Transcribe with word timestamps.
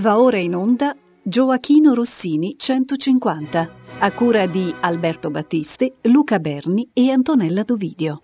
Va 0.00 0.18
ora 0.18 0.38
in 0.38 0.54
onda 0.54 0.96
Gioachino 1.22 1.92
Rossini 1.92 2.54
150, 2.56 3.70
a 3.98 4.12
cura 4.12 4.46
di 4.46 4.74
Alberto 4.80 5.30
Battisti, 5.30 5.92
Luca 6.04 6.38
Berni 6.38 6.88
e 6.94 7.10
Antonella 7.10 7.64
Dovidio. 7.64 8.22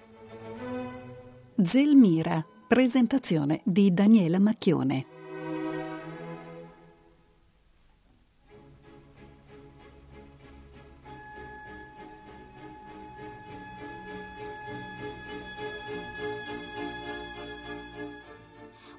Zelmira, 1.62 2.42
presentazione 2.66 3.60
di 3.62 3.92
Daniela 3.92 4.38
Macchione. 4.38 5.15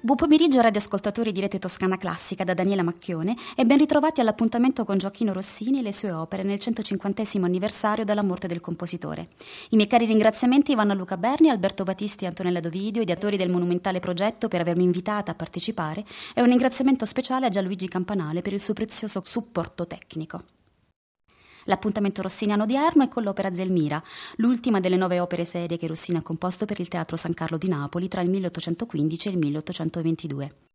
Buon 0.08 0.20
pomeriggio 0.20 0.62
radioascoltatori 0.62 1.32
di 1.32 1.40
Rete 1.40 1.58
Toscana 1.58 1.98
Classica 1.98 2.42
da 2.42 2.54
Daniela 2.54 2.82
Macchione 2.82 3.36
e 3.54 3.66
ben 3.66 3.76
ritrovati 3.76 4.22
all'appuntamento 4.22 4.86
con 4.86 4.96
Gioacchino 4.96 5.34
Rossini 5.34 5.80
e 5.80 5.82
le 5.82 5.92
sue 5.92 6.12
opere 6.12 6.44
nel 6.44 6.58
150 6.58 7.24
anniversario 7.42 8.06
della 8.06 8.22
morte 8.22 8.48
del 8.48 8.62
compositore. 8.62 9.28
I 9.68 9.76
miei 9.76 9.86
cari 9.86 10.06
ringraziamenti 10.06 10.74
vanno 10.74 10.92
a 10.92 10.94
Luca 10.94 11.18
Berni, 11.18 11.50
Alberto 11.50 11.84
Battisti 11.84 12.24
e 12.24 12.28
Antonella 12.28 12.60
Dovidio, 12.60 13.02
ideatori 13.02 13.36
del 13.36 13.50
monumentale 13.50 14.00
progetto 14.00 14.48
per 14.48 14.62
avermi 14.62 14.84
invitata 14.84 15.32
a 15.32 15.34
partecipare 15.34 16.02
e 16.32 16.40
un 16.40 16.48
ringraziamento 16.48 17.04
speciale 17.04 17.44
a 17.44 17.50
Gianluigi 17.50 17.86
Campanale 17.86 18.40
per 18.40 18.54
il 18.54 18.62
suo 18.62 18.72
prezioso 18.72 19.22
supporto 19.26 19.86
tecnico. 19.86 20.42
L'appuntamento 21.68 22.22
rossiniano 22.22 22.64
di 22.64 22.76
Arno 22.76 23.04
è 23.04 23.08
con 23.08 23.22
l'opera 23.22 23.52
Zelmira, 23.52 24.02
l'ultima 24.36 24.80
delle 24.80 24.96
nove 24.96 25.20
opere 25.20 25.44
serie 25.44 25.76
che 25.76 25.86
Rossini 25.86 26.16
ha 26.16 26.22
composto 26.22 26.64
per 26.64 26.80
il 26.80 26.88
Teatro 26.88 27.16
San 27.16 27.34
Carlo 27.34 27.58
di 27.58 27.68
Napoli 27.68 28.08
tra 28.08 28.22
il 28.22 28.30
1815 28.30 29.28
e 29.28 29.30
il 29.32 29.38
1822. 29.38 30.67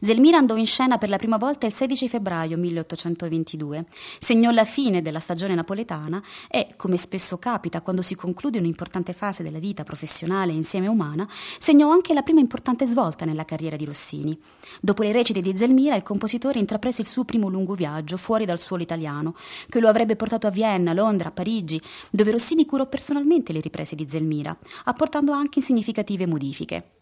Zelmira 0.00 0.38
andò 0.38 0.56
in 0.56 0.66
scena 0.66 0.98
per 0.98 1.08
la 1.08 1.16
prima 1.16 1.36
volta 1.36 1.66
il 1.66 1.72
16 1.72 2.08
febbraio 2.08 2.56
1822, 2.56 3.86
segnò 4.18 4.50
la 4.50 4.64
fine 4.64 5.02
della 5.02 5.20
stagione 5.20 5.54
napoletana 5.54 6.22
e, 6.48 6.74
come 6.76 6.96
spesso 6.96 7.38
capita 7.38 7.80
quando 7.80 8.02
si 8.02 8.14
conclude 8.14 8.58
un'importante 8.58 9.12
fase 9.12 9.42
della 9.42 9.58
vita 9.58 9.84
professionale 9.84 10.52
e 10.52 10.56
insieme 10.56 10.88
umana, 10.88 11.28
segnò 11.58 11.90
anche 11.90 12.14
la 12.14 12.22
prima 12.22 12.40
importante 12.40 12.86
svolta 12.86 13.24
nella 13.24 13.44
carriera 13.44 13.76
di 13.76 13.84
Rossini. 13.84 14.38
Dopo 14.80 15.02
le 15.02 15.12
recite 15.12 15.40
di 15.40 15.56
Zelmira, 15.56 15.94
il 15.94 16.02
compositore 16.02 16.58
intraprese 16.58 17.02
il 17.02 17.08
suo 17.08 17.24
primo 17.24 17.48
lungo 17.48 17.74
viaggio 17.74 18.16
fuori 18.16 18.44
dal 18.44 18.58
suolo 18.58 18.82
italiano, 18.82 19.34
che 19.68 19.80
lo 19.80 19.88
avrebbe 19.88 20.16
portato 20.16 20.46
a 20.46 20.50
Vienna, 20.50 20.92
Londra, 20.92 21.30
Parigi, 21.30 21.80
dove 22.10 22.32
Rossini 22.32 22.66
curò 22.66 22.86
personalmente 22.86 23.52
le 23.52 23.60
riprese 23.60 23.94
di 23.94 24.06
Zelmira, 24.08 24.56
apportando 24.84 25.32
anche 25.32 25.60
significative 25.60 26.26
modifiche 26.26 27.00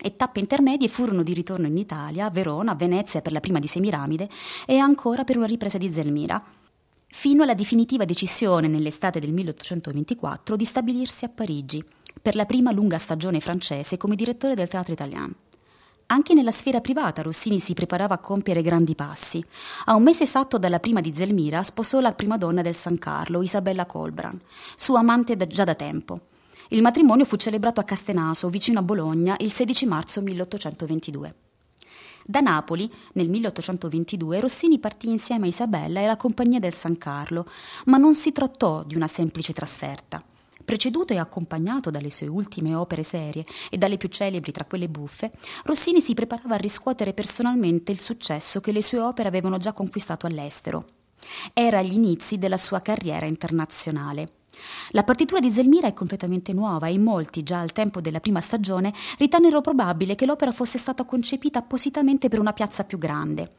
e 0.00 0.16
tappe 0.16 0.40
intermedie 0.40 0.88
furono 0.88 1.22
di 1.22 1.32
ritorno 1.32 1.66
in 1.66 1.76
Italia, 1.76 2.30
Verona, 2.30 2.74
Venezia 2.74 3.20
per 3.20 3.32
la 3.32 3.40
prima 3.40 3.58
di 3.58 3.66
Semiramide 3.66 4.28
e 4.66 4.78
ancora 4.78 5.24
per 5.24 5.36
una 5.36 5.46
ripresa 5.46 5.78
di 5.78 5.92
Zelmira, 5.92 6.42
fino 7.06 7.42
alla 7.42 7.54
definitiva 7.54 8.04
decisione 8.04 8.68
nell'estate 8.68 9.18
del 9.18 9.32
1824 9.32 10.56
di 10.56 10.64
stabilirsi 10.64 11.24
a 11.24 11.28
Parigi 11.28 11.84
per 12.20 12.36
la 12.36 12.46
prima 12.46 12.70
lunga 12.70 12.98
stagione 12.98 13.40
francese 13.40 13.96
come 13.96 14.16
direttore 14.16 14.54
del 14.54 14.68
teatro 14.68 14.92
italiano. 14.92 15.34
Anche 16.10 16.32
nella 16.32 16.52
sfera 16.52 16.80
privata 16.80 17.20
Rossini 17.20 17.60
si 17.60 17.74
preparava 17.74 18.14
a 18.14 18.18
compiere 18.18 18.62
grandi 18.62 18.94
passi. 18.94 19.44
A 19.86 19.94
un 19.94 20.02
mese 20.02 20.22
esatto 20.22 20.56
dalla 20.56 20.78
prima 20.78 21.02
di 21.02 21.12
Zelmira 21.14 21.62
sposò 21.62 22.00
la 22.00 22.12
prima 22.12 22.38
donna 22.38 22.62
del 22.62 22.74
San 22.74 22.98
Carlo, 22.98 23.42
Isabella 23.42 23.84
Colbran, 23.84 24.40
sua 24.74 25.00
amante 25.00 25.36
da, 25.36 25.46
già 25.46 25.64
da 25.64 25.74
tempo. 25.74 26.20
Il 26.70 26.82
matrimonio 26.82 27.24
fu 27.24 27.36
celebrato 27.36 27.80
a 27.80 27.84
Castenaso, 27.84 28.50
vicino 28.50 28.80
a 28.80 28.82
Bologna, 28.82 29.36
il 29.38 29.50
16 29.50 29.86
marzo 29.86 30.20
1822. 30.20 31.34
Da 32.26 32.40
Napoli, 32.40 32.92
nel 33.14 33.30
1822, 33.30 34.38
Rossini 34.38 34.78
partì 34.78 35.08
insieme 35.08 35.46
a 35.46 35.48
Isabella 35.48 36.00
e 36.00 36.04
alla 36.04 36.18
compagnia 36.18 36.58
del 36.58 36.74
San 36.74 36.98
Carlo, 36.98 37.48
ma 37.86 37.96
non 37.96 38.14
si 38.14 38.32
trattò 38.32 38.82
di 38.84 38.96
una 38.96 39.06
semplice 39.06 39.54
trasferta. 39.54 40.22
Preceduto 40.62 41.14
e 41.14 41.16
accompagnato 41.16 41.90
dalle 41.90 42.10
sue 42.10 42.26
ultime 42.26 42.74
opere 42.74 43.02
serie 43.02 43.46
e 43.70 43.78
dalle 43.78 43.96
più 43.96 44.10
celebri 44.10 44.52
tra 44.52 44.66
quelle 44.66 44.90
buffe, 44.90 45.32
Rossini 45.64 46.02
si 46.02 46.12
preparava 46.12 46.56
a 46.56 46.58
riscuotere 46.58 47.14
personalmente 47.14 47.92
il 47.92 48.00
successo 48.00 48.60
che 48.60 48.72
le 48.72 48.82
sue 48.82 48.98
opere 48.98 49.28
avevano 49.28 49.56
già 49.56 49.72
conquistato 49.72 50.26
all'estero. 50.26 50.84
Era 51.54 51.78
agli 51.78 51.94
inizi 51.94 52.36
della 52.36 52.58
sua 52.58 52.82
carriera 52.82 53.24
internazionale. 53.24 54.32
La 54.90 55.04
partitura 55.04 55.40
di 55.40 55.50
Zelmira 55.50 55.86
è 55.86 55.94
completamente 55.94 56.52
nuova 56.52 56.86
e 56.86 56.92
in 56.92 57.02
molti, 57.02 57.42
già 57.42 57.60
al 57.60 57.72
tempo 57.72 58.00
della 58.00 58.20
prima 58.20 58.40
stagione, 58.40 58.92
ritennero 59.18 59.60
probabile 59.60 60.14
che 60.14 60.26
l'opera 60.26 60.52
fosse 60.52 60.78
stata 60.78 61.04
concepita 61.04 61.58
appositamente 61.58 62.28
per 62.28 62.40
una 62.40 62.52
piazza 62.52 62.84
più 62.84 62.98
grande. 62.98 63.52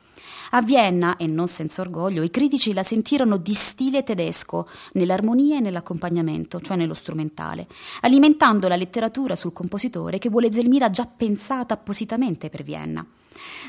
A 0.51 0.61
Vienna, 0.61 1.17
e 1.17 1.27
non 1.27 1.47
senza 1.47 1.81
orgoglio, 1.81 2.23
i 2.23 2.31
critici 2.31 2.73
la 2.73 2.81
sentirono 2.81 3.38
di 3.38 3.53
stile 3.53 4.03
tedesco, 4.03 4.67
nell'armonia 4.93 5.57
e 5.57 5.59
nell'accompagnamento, 5.59 6.59
cioè 6.59 6.75
nello 6.75 6.95
strumentale, 6.95 7.67
alimentando 8.01 8.67
la 8.67 8.75
letteratura 8.75 9.35
sul 9.35 9.53
compositore 9.53 10.17
che 10.17 10.29
vuole 10.29 10.51
Zelmira 10.51 10.89
già 10.89 11.05
pensata 11.05 11.75
appositamente 11.75 12.49
per 12.49 12.63
Vienna. 12.63 13.05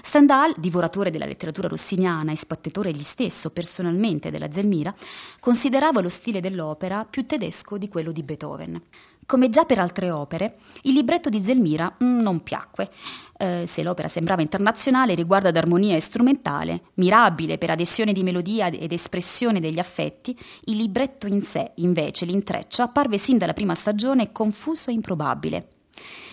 Stendhal, 0.02 0.54
divoratore 0.56 1.10
della 1.10 1.26
letteratura 1.26 1.68
rossiniana 1.68 2.32
e 2.32 2.36
spattatore 2.36 2.90
egli 2.90 3.02
stesso 3.02 3.50
personalmente 3.50 4.30
della 4.30 4.50
Zelmira, 4.50 4.94
considerava 5.38 6.00
lo 6.00 6.08
stile 6.08 6.40
dell'opera 6.40 7.04
più 7.04 7.26
tedesco 7.26 7.78
di 7.78 7.88
quello 7.88 8.12
di 8.12 8.22
Beethoven. 8.22 8.82
Come 9.30 9.48
già 9.48 9.64
per 9.64 9.78
altre 9.78 10.10
opere, 10.10 10.56
il 10.82 10.92
libretto 10.94 11.28
di 11.28 11.40
Zelmira 11.40 11.96
mm, 12.02 12.18
non 12.20 12.42
piacque. 12.42 12.90
Eh, 13.38 13.64
se 13.64 13.84
l'opera 13.84 14.08
sembrava 14.08 14.42
internazionale 14.42 15.14
riguardo 15.14 15.46
ad 15.46 15.56
armonia 15.56 15.94
e 15.94 16.00
strumentale, 16.00 16.82
mirabile 16.94 17.56
per 17.56 17.70
adesione 17.70 18.12
di 18.12 18.24
melodia 18.24 18.66
ed 18.66 18.90
espressione 18.90 19.60
degli 19.60 19.78
affetti, 19.78 20.36
il 20.64 20.78
libretto 20.78 21.28
in 21.28 21.42
sé, 21.42 21.70
invece, 21.76 22.24
l'intreccio, 22.24 22.82
apparve 22.82 23.18
sin 23.18 23.38
dalla 23.38 23.52
prima 23.52 23.76
stagione 23.76 24.32
confuso 24.32 24.90
e 24.90 24.94
improbabile. 24.94 25.68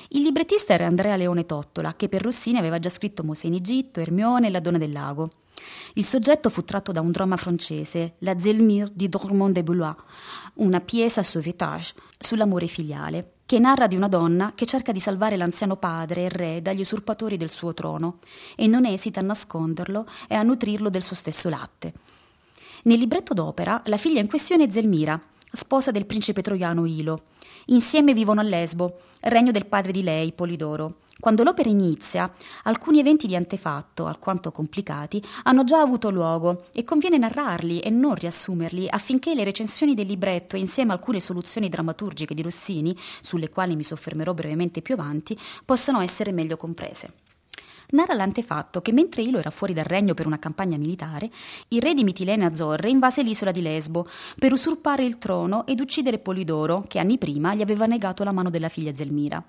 Il 0.09 0.22
librettista 0.22 0.73
era 0.73 0.85
Andrea 0.85 1.16
Leone 1.16 1.45
Tottola, 1.45 1.95
che 1.95 2.07
per 2.07 2.22
Rossini 2.22 2.57
aveva 2.57 2.79
già 2.79 2.90
scritto 2.90 3.23
Mosè 3.23 3.47
in 3.47 3.56
Egitto, 3.56 4.00
Ermione 4.00 4.47
e 4.47 4.50
La 4.50 4.59
donna 4.59 4.78
del 4.78 4.91
lago. 4.91 5.31
Il 5.94 6.06
soggetto 6.06 6.50
fu 6.50 6.63
tratto 6.63 6.91
da 6.91 7.01
un 7.01 7.12
dramma 7.12 7.35
francese, 7.35 8.13
La 8.19 8.40
Zelmire 8.40 8.91
di 8.94 9.09
Dormont 9.09 9.53
de 9.53 9.63
Boulois, 9.63 9.95
una 10.56 10.79
pièce 10.79 11.23
sauvetage 11.23 11.94
sull'amore 12.18 12.68
filiale, 12.68 13.34
che 13.45 13.59
narra 13.59 13.88
di 13.88 13.95
una 13.95 14.07
donna 14.07 14.53
che 14.56 14.66
cerca 14.66 14.91
di 14.91 15.00
salvare 15.00 15.38
l'anziano 15.38 15.78
padre 15.78 16.25
e 16.25 16.29
re 16.29 16.62
dagli 16.62 16.81
usurpatori 16.81 17.38
del 17.38 17.50
suo 17.50 17.74
trono 17.74 18.19
e 18.56 18.68
non 18.68 18.85
esita 18.85 19.22
a 19.22 19.24
nasconderlo 19.24 20.06
e 20.28 20.35
a 20.35 20.44
nutrirlo 20.44 20.89
del 20.89 21.03
suo 21.03 21.16
stesso 21.16 21.50
latte. 21.50 21.94
Nel 22.84 23.00
libretto 23.00 23.34
d'opera 23.34 23.81
la 23.85 23.97
figlia 23.97 24.19
in 24.19 24.28
questione 24.28 24.66
è 24.66 24.72
Zelmira, 24.72 25.19
sposa 25.51 25.91
del 25.91 26.06
principe 26.06 26.41
troiano 26.41 26.85
Ilo. 26.85 27.24
Insieme 27.68 28.13
vivono 28.13 28.41
a 28.41 28.44
Lesbo, 28.44 29.00
regno 29.22 29.52
del 29.52 29.66
padre 29.66 29.92
di 29.92 30.04
lei, 30.04 30.32
Polidoro. 30.32 31.00
Quando 31.20 31.42
l'opera 31.42 31.70
inizia, 31.70 32.32
alcuni 32.64 33.00
eventi 33.00 33.26
di 33.26 33.36
antefatto, 33.36 34.06
alquanto 34.06 34.52
complicati, 34.52 35.22
hanno 35.44 35.64
già 35.64 35.80
avuto 35.82 36.12
luogo 36.12 36.66
e 36.72 36.84
conviene 36.84 37.18
narrarli 37.18 37.80
e 37.80 37.90
non 37.90 38.14
riassumerli 38.14 38.88
affinché 38.88 39.34
le 39.34 39.44
recensioni 39.44 39.96
del 39.96 40.06
libretto 40.06 40.56
e 40.56 40.60
insieme 40.60 40.94
alcune 40.94 41.20
soluzioni 41.20 41.70
drammaturgiche 41.70 42.36
di 42.36 42.44
Rossini, 42.44 42.96
sulle 43.22 43.50
quali 43.50 43.76
mi 43.76 43.84
soffermerò 43.84 44.36
brevemente 44.36 44.84
più 44.84 44.94
avanti, 44.94 45.38
possano 45.66 46.02
essere 46.02 46.32
meglio 46.32 46.56
comprese 46.56 47.14
narra 47.92 48.14
l'antefatto 48.14 48.81
che 48.81 48.92
mentre 48.92 49.22
Ilo 49.22 49.40
era 49.40 49.50
fuori 49.50 49.74
dal 49.74 49.86
regno 49.86 50.14
per 50.14 50.25
una 50.25 50.40
campagna 50.40 50.78
militare, 50.78 51.30
il 51.70 51.81
re 51.81 51.94
di 51.94 52.03
Mitilene 52.03 52.46
Azzorre 52.46 52.90
invase 52.90 53.24
l'isola 53.24 53.52
di 53.52 53.62
Lesbo 53.62 54.08
per 54.38 54.52
usurpare 54.52 55.06
il 55.06 55.18
trono 55.18 55.66
ed 55.66 55.80
uccidere 55.80 56.20
Polidoro, 56.20 56.86
che 56.88 57.00
anni 57.00 57.18
prima 57.18 57.54
gli 57.54 57.62
aveva 57.62 57.86
negato 57.86 58.24
la 58.24 58.31
mano 58.31 58.50
della 58.50 58.69
figlia 58.69 58.95
Zelmira. 58.95 59.44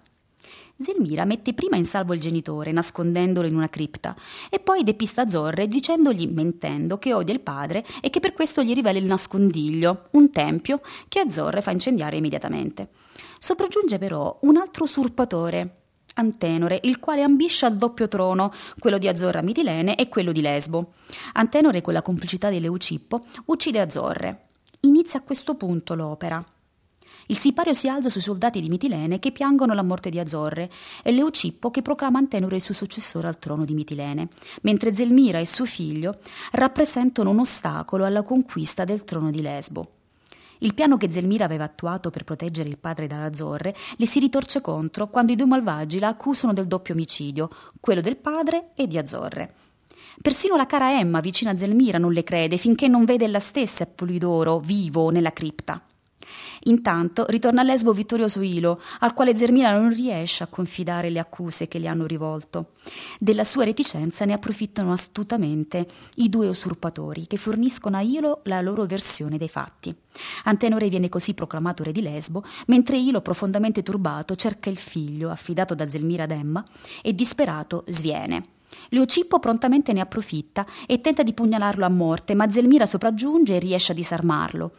Zelmira 0.80 1.24
mette 1.24 1.54
prima 1.54 1.76
in 1.76 1.84
salvo 1.84 2.14
il 2.14 2.20
genitore, 2.20 2.70
nascondendolo 2.70 3.48
in 3.48 3.56
una 3.56 3.68
cripta, 3.68 4.14
e 4.48 4.60
poi 4.60 4.84
depista 4.84 5.26
Zorre 5.26 5.66
dicendogli, 5.66 6.28
mentendo, 6.28 6.98
che 6.98 7.12
odia 7.12 7.34
il 7.34 7.40
padre 7.40 7.84
e 8.00 8.10
che 8.10 8.20
per 8.20 8.32
questo 8.32 8.62
gli 8.62 8.74
rivela 8.74 8.98
il 8.98 9.04
nascondiglio, 9.04 10.08
un 10.12 10.30
tempio 10.30 10.80
che 11.08 11.18
Azzorre 11.18 11.62
fa 11.62 11.72
incendiare 11.72 12.16
immediatamente. 12.16 12.90
Sopraggiunge 13.38 13.98
però 13.98 14.38
un 14.42 14.56
altro 14.56 14.84
usurpatore, 14.84 15.77
Antenore, 16.18 16.80
il 16.82 16.98
quale 16.98 17.22
ambisce 17.22 17.64
al 17.64 17.76
doppio 17.76 18.08
trono, 18.08 18.52
quello 18.78 18.98
di 18.98 19.06
Azzorra 19.06 19.40
Mitilene 19.40 19.94
e 19.94 20.08
quello 20.08 20.32
di 20.32 20.40
Lesbo. 20.40 20.92
Antenore, 21.34 21.80
con 21.80 21.92
la 21.92 22.02
complicità 22.02 22.50
di 22.50 22.58
Leucippo, 22.58 23.24
uccide 23.46 23.80
Azzorre. 23.80 24.48
Inizia 24.80 25.20
a 25.20 25.22
questo 25.22 25.54
punto 25.54 25.94
l'opera. 25.94 26.44
Il 27.30 27.38
sipario 27.38 27.74
si 27.74 27.88
alza 27.88 28.08
sui 28.08 28.22
soldati 28.22 28.60
di 28.60 28.68
Mitilene 28.68 29.18
che 29.18 29.32
piangono 29.32 29.74
la 29.74 29.82
morte 29.82 30.08
di 30.08 30.18
Azzorre 30.18 30.70
e 31.02 31.12
Leucippo 31.12 31.70
che 31.70 31.82
proclama 31.82 32.18
Antenore 32.18 32.56
il 32.56 32.62
suo 32.62 32.74
successore 32.74 33.28
al 33.28 33.38
trono 33.38 33.64
di 33.64 33.74
Mitilene, 33.74 34.28
mentre 34.62 34.94
Zelmira 34.94 35.38
e 35.38 35.46
suo 35.46 35.66
figlio 35.66 36.18
rappresentano 36.52 37.30
un 37.30 37.40
ostacolo 37.40 38.06
alla 38.06 38.22
conquista 38.22 38.84
del 38.84 39.04
trono 39.04 39.30
di 39.30 39.42
Lesbo. 39.42 39.97
Il 40.58 40.74
piano 40.74 40.96
che 40.96 41.10
Zelmira 41.10 41.44
aveva 41.44 41.64
attuato 41.64 42.10
per 42.10 42.24
proteggere 42.24 42.68
il 42.68 42.78
padre 42.78 43.06
da 43.06 43.24
Azzorre 43.24 43.74
le 43.96 44.06
si 44.06 44.18
ritorce 44.18 44.60
contro 44.60 45.08
quando 45.08 45.32
i 45.32 45.36
due 45.36 45.46
malvagi 45.46 45.98
la 45.98 46.08
accusano 46.08 46.52
del 46.52 46.66
doppio 46.66 46.94
omicidio, 46.94 47.48
quello 47.80 48.00
del 48.00 48.16
padre 48.16 48.70
e 48.74 48.86
di 48.86 48.98
Azzorre. 48.98 49.54
Persino 50.20 50.56
la 50.56 50.66
cara 50.66 50.98
Emma, 50.98 51.20
vicina 51.20 51.52
a 51.52 51.56
Zelmira, 51.56 51.98
non 51.98 52.12
le 52.12 52.24
crede 52.24 52.56
finché 52.56 52.88
non 52.88 53.04
vede 53.04 53.28
la 53.28 53.38
stessa 53.38 53.86
Polidoro 53.86 54.58
vivo 54.58 55.10
nella 55.10 55.32
cripta. 55.32 55.80
Intanto 56.64 57.24
ritorna 57.28 57.60
a 57.60 57.64
Lesbo 57.64 57.92
vittorioso 57.92 58.40
Ilo, 58.40 58.80
al 59.00 59.14
quale 59.14 59.36
Zermina 59.36 59.76
non 59.76 59.92
riesce 59.92 60.42
a 60.42 60.48
confidare 60.48 61.10
le 61.10 61.18
accuse 61.18 61.68
che 61.68 61.78
gli 61.78 61.86
hanno 61.86 62.06
rivolto. 62.06 62.72
Della 63.18 63.44
sua 63.44 63.64
reticenza 63.64 64.24
ne 64.24 64.32
approfittano 64.32 64.92
astutamente 64.92 65.86
i 66.16 66.28
due 66.28 66.48
usurpatori 66.48 67.26
che 67.26 67.36
forniscono 67.36 67.96
a 67.96 68.00
Ilo 68.00 68.40
la 68.44 68.60
loro 68.60 68.86
versione 68.86 69.38
dei 69.38 69.48
fatti. 69.48 69.94
Antenore 70.44 70.88
viene 70.88 71.08
così 71.08 71.34
proclamato 71.34 71.82
re 71.82 71.92
di 71.92 72.02
Lesbo, 72.02 72.44
mentre 72.66 72.96
Ilo, 72.96 73.20
profondamente 73.20 73.82
turbato, 73.82 74.34
cerca 74.36 74.70
il 74.70 74.78
figlio 74.78 75.30
affidato 75.30 75.74
da 75.74 75.86
Zelmira 75.86 76.24
ad 76.24 76.30
Emma 76.30 76.64
e 77.02 77.14
disperato 77.14 77.84
sviene. 77.88 78.56
Leocippo 78.90 79.38
prontamente 79.38 79.92
ne 79.92 80.00
approfitta 80.00 80.66
e 80.86 81.00
tenta 81.00 81.22
di 81.22 81.32
pugnalarlo 81.32 81.84
a 81.84 81.90
morte, 81.90 82.34
ma 82.34 82.50
Zelmira 82.50 82.86
sopraggiunge 82.86 83.56
e 83.56 83.58
riesce 83.58 83.92
a 83.92 83.94
disarmarlo. 83.94 84.72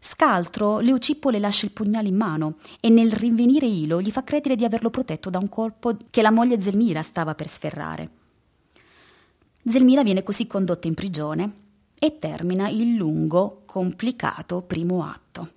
Scaltro, 0.00 0.78
Leocippo 0.78 1.30
le 1.30 1.38
lascia 1.38 1.66
il 1.66 1.72
pugnale 1.72 2.08
in 2.08 2.16
mano 2.16 2.56
e 2.80 2.88
nel 2.88 3.12
rinvenire 3.12 3.66
Ilo 3.66 4.00
gli 4.00 4.10
fa 4.10 4.24
credere 4.24 4.56
di 4.56 4.64
averlo 4.64 4.90
protetto 4.90 5.30
da 5.30 5.38
un 5.38 5.48
colpo 5.48 5.96
che 6.10 6.22
la 6.22 6.30
moglie 6.30 6.60
Zelmira 6.60 7.02
stava 7.02 7.34
per 7.34 7.48
sferrare. 7.48 8.10
Zelmira 9.68 10.02
viene 10.04 10.22
così 10.22 10.46
condotta 10.46 10.86
in 10.86 10.94
prigione 10.94 11.52
e 11.98 12.18
termina 12.18 12.68
il 12.68 12.94
lungo, 12.94 13.62
complicato 13.66 14.62
primo 14.62 15.04
atto. 15.04 15.50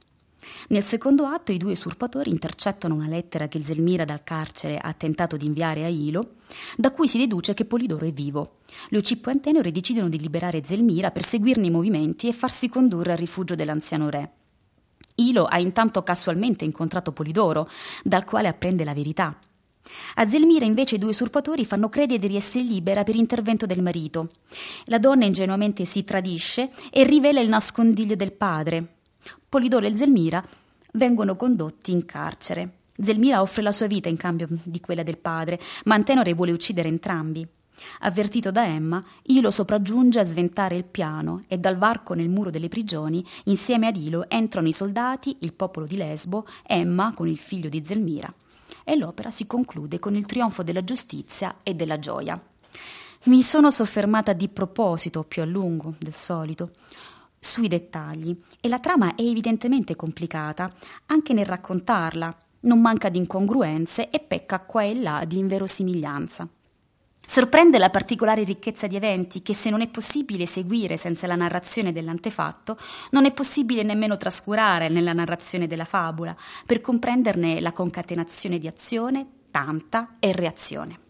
Nel 0.70 0.84
secondo 0.84 1.26
atto 1.26 1.52
i 1.52 1.58
due 1.58 1.74
usurpatori 1.74 2.30
intercettano 2.30 2.96
una 2.96 3.08
lettera 3.08 3.48
che 3.48 3.62
Zelmira 3.62 4.06
dal 4.06 4.24
carcere 4.24 4.78
ha 4.78 4.94
tentato 4.94 5.38
di 5.38 5.46
inviare 5.46 5.84
a 5.84 5.88
Ilo, 5.88 6.36
da 6.76 6.92
cui 6.92 7.08
si 7.08 7.18
deduce 7.18 7.54
che 7.54 7.66
Polidoro 7.66 8.06
è 8.06 8.12
vivo. 8.12 8.59
Leocippo 8.90 9.30
e 9.30 9.34
Antenore 9.34 9.72
decidono 9.72 10.10
di 10.10 10.20
liberare 10.20 10.64
Zelmira 10.64 11.12
per 11.12 11.24
seguirne 11.24 11.68
i 11.68 11.72
movimenti 11.72 12.28
e 12.28 12.34
farsi 12.34 12.70
condurre 12.70 13.12
al 13.12 13.18
rifugio 13.18 13.56
dell'anziano 13.56 14.10
re. 14.10 14.32
Ilo 15.16 15.46
ha 15.46 15.60
intanto 15.60 16.04
casualmente 16.04 16.66
incontrato 16.66 17.12
Polidoro, 17.12 17.70
dal 18.04 18.24
quale 18.24 18.48
apprende 18.48 18.84
la 18.84 18.94
verità. 18.94 19.38
A 20.16 20.28
Zelmira 20.28 20.66
invece 20.66 20.96
i 20.96 21.00
due 21.00 21.10
usurpatori 21.10 21.66
fanno 21.66 21.90
credere 21.90 22.28
di 22.28 22.36
essere 22.36 22.64
libera 22.64 23.04
per 23.04 23.16
intervento 23.16 23.66
del 23.66 23.82
marito. 23.82 24.32
La 24.86 25.00
donna 25.00 25.26
ingenuamente 25.26 25.86
si 25.86 26.04
tradisce 26.04 26.72
e 26.92 27.04
rivela 27.04 27.40
il 27.40 27.50
nascondiglio 27.50 28.16
del 28.16 28.34
padre, 28.34 28.98
Polidoro 29.50 29.86
e 29.86 29.96
Zelmira 29.96 30.44
vengono 30.94 31.36
condotti 31.36 31.92
in 31.92 32.06
carcere. 32.06 32.78
Zelmira 33.02 33.42
offre 33.42 33.64
la 33.64 33.72
sua 33.72 33.88
vita 33.88 34.10
in 34.10 34.18
cambio 34.18 34.48
di 34.50 34.80
quella 34.80 35.04
del 35.04 35.18
padre, 35.18 35.60
ma 35.86 35.96
Antenore 35.96 36.34
vuole 36.34 36.52
uccidere 36.52 36.88
entrambi. 36.88 37.48
Avvertito 38.00 38.52
da 38.52 38.66
Emma, 38.66 39.02
Ilo 39.24 39.52
sopraggiunge 39.52 40.20
a 40.20 40.26
sventare 40.26 40.76
il 40.76 40.86
piano 40.86 41.44
e 41.48 41.58
dal 41.58 41.78
varco 41.78 42.14
nel 42.14 42.30
muro 42.30 42.50
delle 42.50 42.70
prigioni, 42.70 43.26
insieme 43.46 43.88
ad 43.88 43.96
Ilo, 43.96 44.30
entrano 44.30 44.68
i 44.68 44.74
soldati, 44.74 45.38
il 45.40 45.54
popolo 45.54 45.86
di 45.86 45.98
Lesbo, 45.98 46.48
Emma 46.66 47.14
con 47.14 47.28
il 47.28 47.38
figlio 47.38 47.70
di 47.70 47.84
Zelmira. 47.86 48.34
E 48.84 48.96
l'opera 48.96 49.32
si 49.32 49.46
conclude 49.48 50.00
con 50.00 50.16
il 50.16 50.26
trionfo 50.26 50.64
della 50.64 50.84
giustizia 50.84 51.58
e 51.64 51.74
della 51.74 52.00
gioia. 52.00 52.42
Mi 53.26 53.42
sono 53.42 53.70
soffermata 53.70 54.34
di 54.34 54.48
proposito 54.48 55.24
più 55.24 55.42
a 55.42 55.46
lungo 55.46 55.96
del 56.00 56.16
solito 56.16 56.72
sui 57.40 57.68
dettagli 57.68 58.38
e 58.60 58.68
la 58.68 58.80
trama 58.80 59.16
è 59.16 59.22
evidentemente 59.22 59.96
complicata 59.96 60.72
anche 61.08 61.34
nel 61.34 61.46
raccontarla, 61.46 62.36
non 62.62 62.82
manca 62.82 63.10
di 63.10 63.18
incongruenze 63.18 64.10
e 64.10 64.20
pecca 64.20 64.60
qua 64.60 64.84
e 64.84 65.00
là 65.00 65.24
di 65.26 65.38
inverosimiglianza. 65.38 66.48
Sorprende 67.32 67.78
la 67.78 67.92
particolare 67.92 68.44
ricchezza 68.44 68.88
di 68.88 68.96
eventi 68.96 69.44
che 69.44 69.54
se 69.54 69.70
non 69.70 69.82
è 69.82 69.88
possibile 69.88 70.48
seguire 70.48 70.98
senza 70.98 71.28
la 71.28 71.36
narrazione 71.36 71.92
dell'antefatto, 71.92 72.76
non 73.12 73.26
è 73.26 73.32
possibile 73.32 73.84
nemmeno 73.84 74.18
trascurare 74.18 74.90
nella 74.90 75.14
narrazione 75.14 75.68
della 75.68 75.86
fabula, 75.86 76.36
per 76.66 76.82
comprenderne 76.82 77.62
la 77.62 77.72
concatenazione 77.72 78.58
di 78.58 78.66
azione, 78.66 79.28
tanta 79.52 80.16
e 80.18 80.32
reazione. 80.32 81.09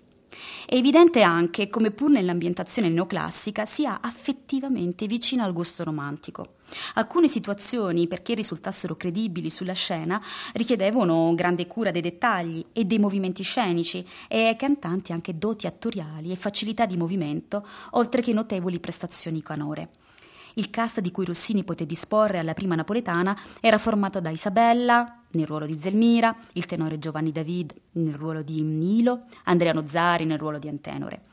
È 0.66 0.76
evidente 0.76 1.22
anche 1.22 1.70
come 1.70 1.92
pur 1.92 2.10
nell'ambientazione 2.10 2.90
neoclassica 2.90 3.66
sia 3.66 4.00
affettivamente 4.02 5.08
vicina 5.08 5.44
al 5.44 5.54
gusto 5.54 5.84
romantico. 5.84 6.56
Alcune 6.96 7.28
situazioni, 7.28 8.08
perché 8.08 8.34
risultassero 8.34 8.96
credibili 8.96 9.50
sulla 9.50 9.74
scena, 9.74 10.22
richiedevano 10.54 11.34
grande 11.36 11.68
cura 11.68 11.92
dei 11.92 12.02
dettagli 12.02 12.66
e 12.74 12.86
dei 12.86 13.00
movimenti 13.00 13.44
scenici 13.44 14.06
e 14.28 14.46
ai 14.46 14.56
cantanti 14.56 15.12
anche 15.12 15.38
doti 15.38 15.68
attoriali 15.68 16.32
e 16.32 16.36
facilità 16.36 16.86
di 16.86 16.98
movimento, 16.98 17.68
oltre 17.92 18.22
che 18.22 18.34
notevoli 18.34 18.80
prestazioni 18.80 19.42
canore. 19.42 19.90
Il 20.60 20.72
cast 20.72 21.00
di 21.00 21.10
cui 21.10 21.24
Rossini 21.24 21.64
poté 21.64 21.86
disporre 21.86 22.38
alla 22.38 22.54
prima 22.54 22.76
napoletana 22.76 23.38
era 23.62 23.78
formato 23.78 24.20
da 24.20 24.30
Isabella, 24.30 25.22
nel 25.32 25.48
ruolo 25.48 25.66
di 25.66 25.80
Zelmira, 25.80 26.36
il 26.54 26.66
tenore 26.66 27.00
Giovanni 27.00 27.32
David 27.32 27.74
nel 27.94 28.14
ruolo 28.14 28.42
di 28.42 28.62
Nilo, 28.62 29.28
Andrea 29.46 29.88
Zari 29.88 30.26
nel 30.26 30.38
ruolo 30.38 30.60
di 30.60 30.68
Antenore. 30.68 31.28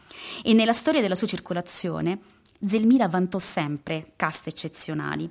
E 0.44 0.52
nella 0.52 0.72
storia 0.72 1.00
della 1.00 1.16
sua 1.16 1.26
circolazione, 1.26 2.20
Zelmira 2.64 3.08
vantò 3.08 3.40
sempre 3.40 4.12
cast 4.14 4.46
eccezionali. 4.46 5.28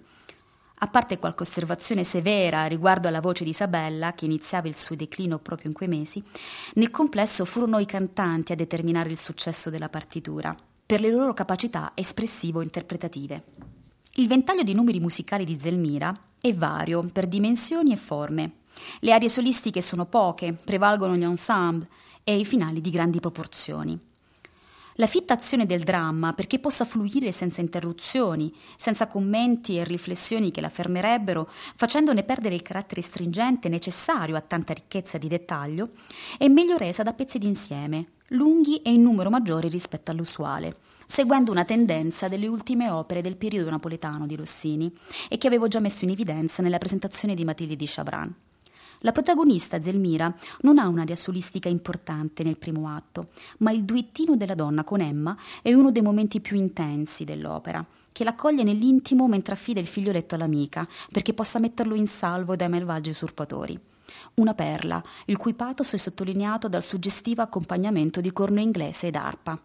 A 0.80 0.88
parte 0.88 1.18
qualche 1.18 1.44
osservazione 1.44 2.04
severa 2.04 2.66
riguardo 2.66 3.08
alla 3.08 3.22
voce 3.22 3.46
di 3.46 3.52
Isabella, 3.52 4.12
che 4.12 4.26
iniziava 4.26 4.68
il 4.68 4.76
suo 4.76 4.98
declino 4.98 5.40
proprio 5.40 5.70
in 5.70 5.74
quei 5.74 5.88
mesi, 5.88 6.22
nel 6.74 6.92
complesso 6.92 7.46
furono 7.46 7.80
i 7.80 7.86
cantanti 7.86 8.52
a 8.52 8.56
determinare 8.58 9.10
il 9.10 9.18
successo 9.18 9.70
della 9.70 9.88
partitura, 9.88 10.54
per 10.86 11.00
le 11.00 11.12
loro 11.12 11.34
capacità 11.34 11.94
espressivo-interpretative. 11.96 13.75
Il 14.18 14.30
ventaglio 14.30 14.64
di 14.64 14.74
numeri 14.74 15.02
musicali 15.02 15.44
di 15.44 15.60
Zelmira 15.60 16.18
è 16.40 16.54
vario 16.54 17.04
per 17.12 17.28
dimensioni 17.28 17.92
e 17.92 17.98
forme. 17.98 18.60
Le 19.02 19.12
arie 19.12 19.28
solistiche 19.28 19.82
sono 19.82 20.06
poche, 20.06 20.54
prevalgono 20.54 21.18
gli 21.18 21.24
ensemble 21.26 21.90
e 22.24 22.40
i 22.40 22.46
finali 22.46 22.80
di 22.80 22.92
grandi 22.92 23.20
proporzioni. 23.20 24.00
La 24.94 25.06
fitta 25.06 25.34
azione 25.34 25.66
del 25.66 25.84
dramma, 25.84 26.32
perché 26.32 26.60
possa 26.60 26.86
fluire 26.86 27.34
senza 27.34 27.60
interruzioni, 27.60 28.56
senza 28.78 29.08
commenti 29.08 29.78
e 29.78 29.84
riflessioni 29.84 30.50
che 30.50 30.62
la 30.62 30.70
fermerebbero, 30.70 31.50
facendone 31.76 32.24
perdere 32.24 32.56
il 32.56 32.62
carattere 32.62 33.02
stringente 33.02 33.68
necessario 33.68 34.38
a 34.38 34.42
tanta 34.42 34.72
ricchezza 34.72 35.18
di 35.18 35.28
dettaglio, 35.28 35.90
è 36.38 36.48
meglio 36.48 36.78
resa 36.78 37.04
da 37.04 37.12
pezzi 37.12 37.38
d'insieme, 37.38 38.12
lunghi 38.28 38.78
e 38.78 38.94
in 38.94 39.02
numero 39.02 39.30
maggiore 39.30 39.68
rispetto 39.68 40.12
all'usuale 40.12 40.78
seguendo 41.06 41.52
una 41.52 41.66
tendenza 41.66 42.28
delle 42.28 42.48
ultime 42.48 42.90
opere 42.90 43.22
del 43.22 43.36
periodo 43.36 43.70
napoletano 43.70 44.26
di 44.26 44.36
Rossini 44.36 44.94
e 45.30 45.38
che 45.38 45.48
avevo 45.48 45.68
già 45.68 45.80
messo 45.80 46.04
in 46.04 46.12
evidenza 46.12 46.62
nella 46.62 46.78
presentazione 46.78 47.36
di 47.36 47.46
Matilde 47.46 47.76
di 47.76 47.86
Chabran. 47.88 48.36
La 49.00 49.12
protagonista, 49.12 49.82
Zelmira, 49.82 50.34
non 50.62 50.80
ha 50.80 50.88
un'aria 50.88 51.16
solistica 51.16 51.70
importante 51.70 52.44
nel 52.44 52.58
primo 52.58 52.90
atto, 52.90 53.30
ma 53.60 53.72
il 53.72 53.84
duettino 53.84 54.36
della 54.36 54.56
donna 54.56 54.84
con 54.84 55.02
Emma 55.02 55.38
è 55.62 55.74
uno 55.74 55.92
dei 55.92 56.02
momenti 56.02 56.40
più 56.40 56.58
intensi 56.58 57.24
dell'opera, 57.24 57.86
che 58.12 58.24
l'accoglie 58.24 58.64
nell'intimo 58.64 59.28
mentre 59.28 59.54
affida 59.54 59.80
il 59.80 59.86
figlioletto 59.86 60.36
all'amica, 60.36 60.88
perché 61.12 61.34
possa 61.34 61.60
metterlo 61.60 61.94
in 61.94 62.08
salvo 62.08 62.56
dai 62.56 62.70
malvagi 62.70 63.10
usurpatori. 63.10 63.80
Una 64.36 64.54
perla, 64.54 65.04
il 65.26 65.38
cui 65.38 65.54
pathos 65.54 65.94
è 65.94 65.98
sottolineato 65.98 66.68
dal 66.68 66.84
suggestivo 66.84 67.42
accompagnamento 67.42 68.22
di 68.22 68.32
corno 68.32 68.60
inglese 68.60 69.08
ed 69.08 69.16
arpa. 69.16 69.60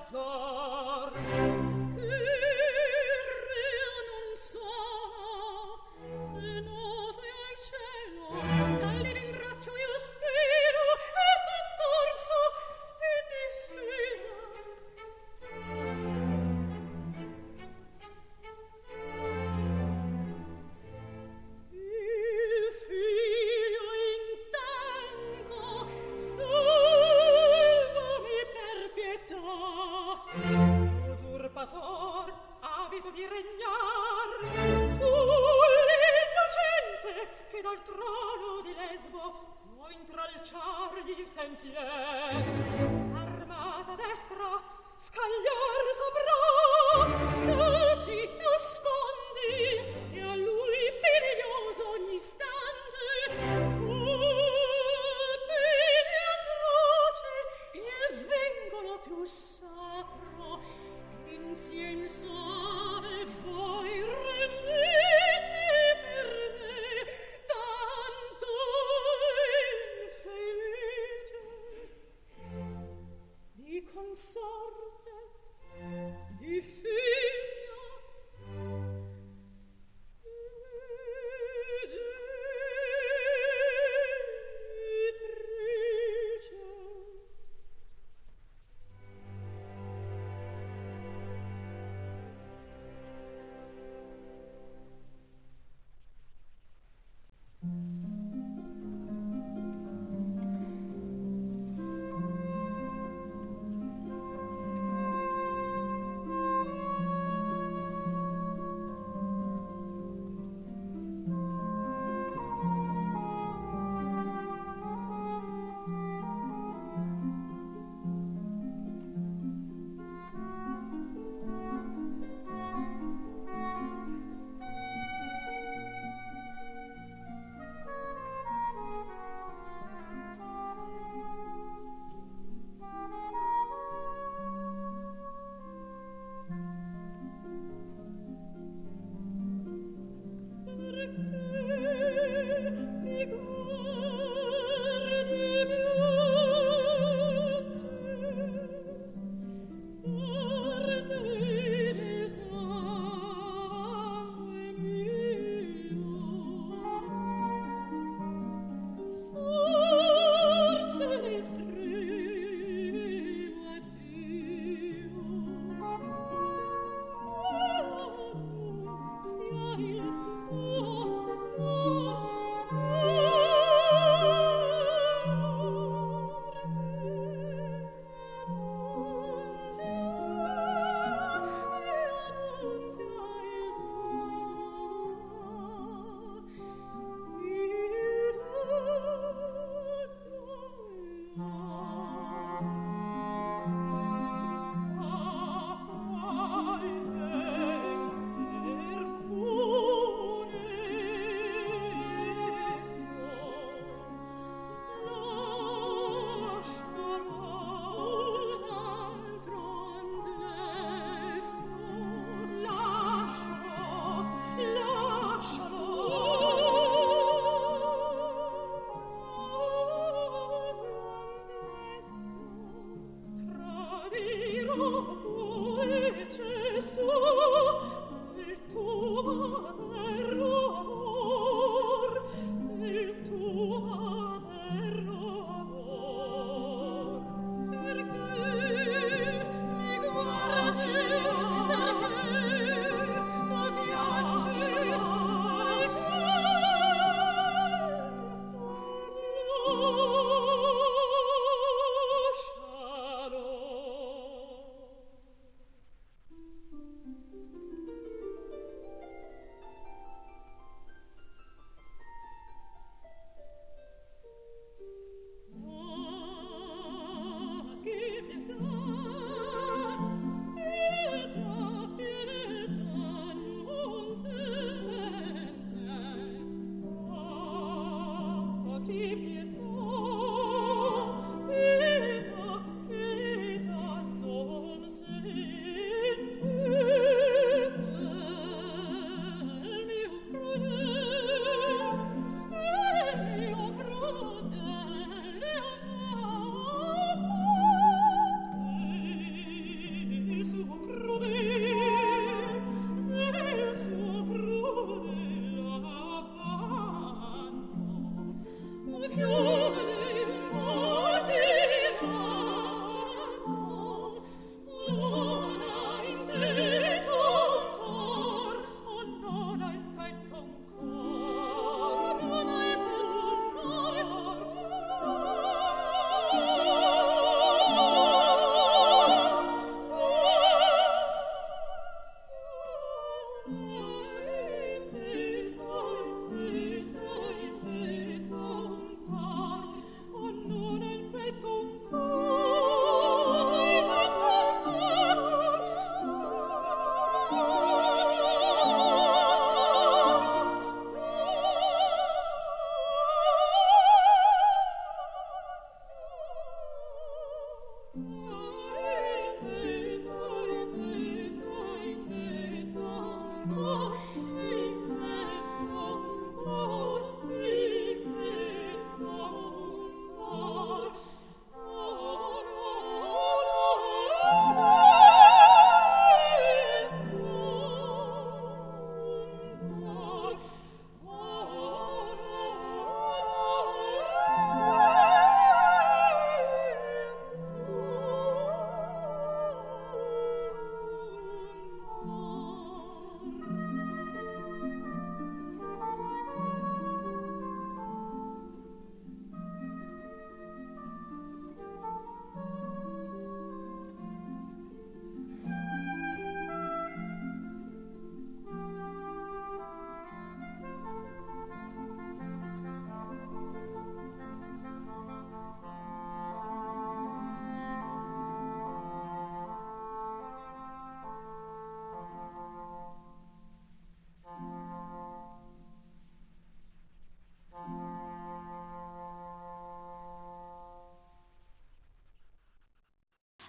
azzor. 0.00 1.47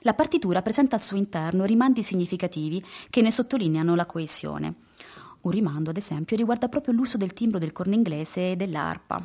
La 0.10 0.15
partitura 0.15 0.63
presenta 0.63 0.95
al 0.95 1.04
suo 1.04 1.17
interno 1.17 1.65
rimandi 1.65 2.02
significativi 2.02 2.84
che 3.12 3.22
ne 3.22 3.30
sottolineano 3.30 3.93
la 3.93 4.08
coesione. 4.08 4.74
Un 5.41 5.52
rimando, 5.52 5.91
ad 5.91 5.98
esempio, 5.98 6.36
riguarda 6.36 6.67
proprio 6.67 6.95
l'uso 6.95 7.15
del 7.15 7.34
timbro 7.34 7.60
del 7.60 7.74
corno 7.74 7.93
inglese 7.93 8.54
e 8.54 8.56
dell'arpa. 8.56 9.24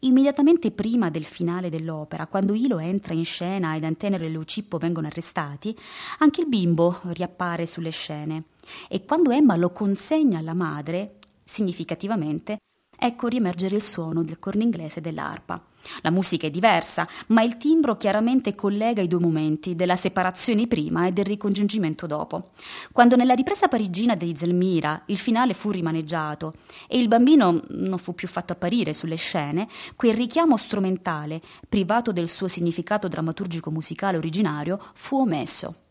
Immediatamente 0.00 0.72
prima 0.72 1.10
del 1.10 1.24
finale 1.24 1.70
dell'opera, 1.70 2.26
quando 2.26 2.54
Ilo 2.54 2.80
entra 2.80 3.14
in 3.14 3.24
scena 3.24 3.76
ed 3.76 3.84
Antenero 3.84 4.24
e 4.24 4.28
Leucippo 4.28 4.78
vengono 4.78 5.06
arrestati, 5.06 5.78
anche 6.18 6.40
il 6.40 6.48
bimbo 6.48 6.98
riappare 7.04 7.64
sulle 7.64 7.90
scene 7.90 8.46
e 8.88 9.04
quando 9.04 9.30
Emma 9.30 9.54
lo 9.54 9.70
consegna 9.70 10.40
alla 10.40 10.54
madre, 10.54 11.18
significativamente, 11.44 12.56
ecco 12.98 13.28
riemergere 13.28 13.76
il 13.76 13.82
suono 13.82 14.22
del 14.22 14.38
corno 14.38 14.62
inglese 14.62 15.00
dell'arpa. 15.00 15.60
La 16.02 16.10
musica 16.10 16.46
è 16.46 16.50
diversa, 16.50 17.06
ma 17.28 17.42
il 17.42 17.56
timbro 17.56 17.96
chiaramente 17.96 18.54
collega 18.54 19.02
i 19.02 19.08
due 19.08 19.20
momenti 19.20 19.76
della 19.76 19.96
separazione 19.96 20.66
prima 20.66 21.06
e 21.06 21.12
del 21.12 21.24
ricongiungimento 21.24 22.06
dopo. 22.06 22.50
Quando 22.92 23.16
nella 23.16 23.34
ripresa 23.34 23.68
parigina 23.68 24.14
di 24.14 24.34
Zelmira 24.36 25.02
il 25.06 25.18
finale 25.18 25.54
fu 25.54 25.70
rimaneggiato 25.70 26.54
e 26.88 26.98
il 26.98 27.08
bambino 27.08 27.62
non 27.68 27.98
fu 27.98 28.14
più 28.14 28.28
fatto 28.28 28.52
apparire 28.52 28.92
sulle 28.92 29.16
scene, 29.16 29.68
quel 29.94 30.14
richiamo 30.14 30.56
strumentale, 30.56 31.40
privato 31.68 32.12
del 32.12 32.28
suo 32.28 32.48
significato 32.48 33.08
drammaturgico 33.08 33.70
musicale 33.70 34.16
originario, 34.16 34.80
fu 34.94 35.20
omesso. 35.20 35.85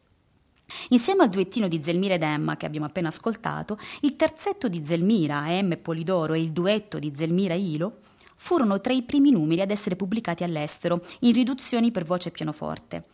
Insieme 0.89 1.23
al 1.23 1.29
duettino 1.29 1.67
di 1.67 1.81
Zelmira 1.81 2.15
ed 2.15 2.23
Emma 2.23 2.57
che 2.57 2.65
abbiamo 2.65 2.85
appena 2.85 3.09
ascoltato, 3.09 3.77
il 4.01 4.15
terzetto 4.15 4.67
di 4.67 4.83
Zelmira, 4.83 5.51
Emma 5.51 5.73
e 5.73 5.77
Polidoro 5.77 6.33
e 6.33 6.41
il 6.41 6.51
duetto 6.51 6.99
di 6.99 7.11
Zelmira 7.15 7.53
e 7.53 7.59
Ilo 7.59 7.97
furono 8.35 8.81
tra 8.81 8.93
i 8.93 9.03
primi 9.03 9.31
numeri 9.31 9.61
ad 9.61 9.71
essere 9.71 9.95
pubblicati 9.95 10.43
all'estero, 10.43 11.03
in 11.21 11.33
riduzioni 11.33 11.91
per 11.91 12.03
voce 12.03 12.29
e 12.29 12.31
pianoforte. 12.31 13.05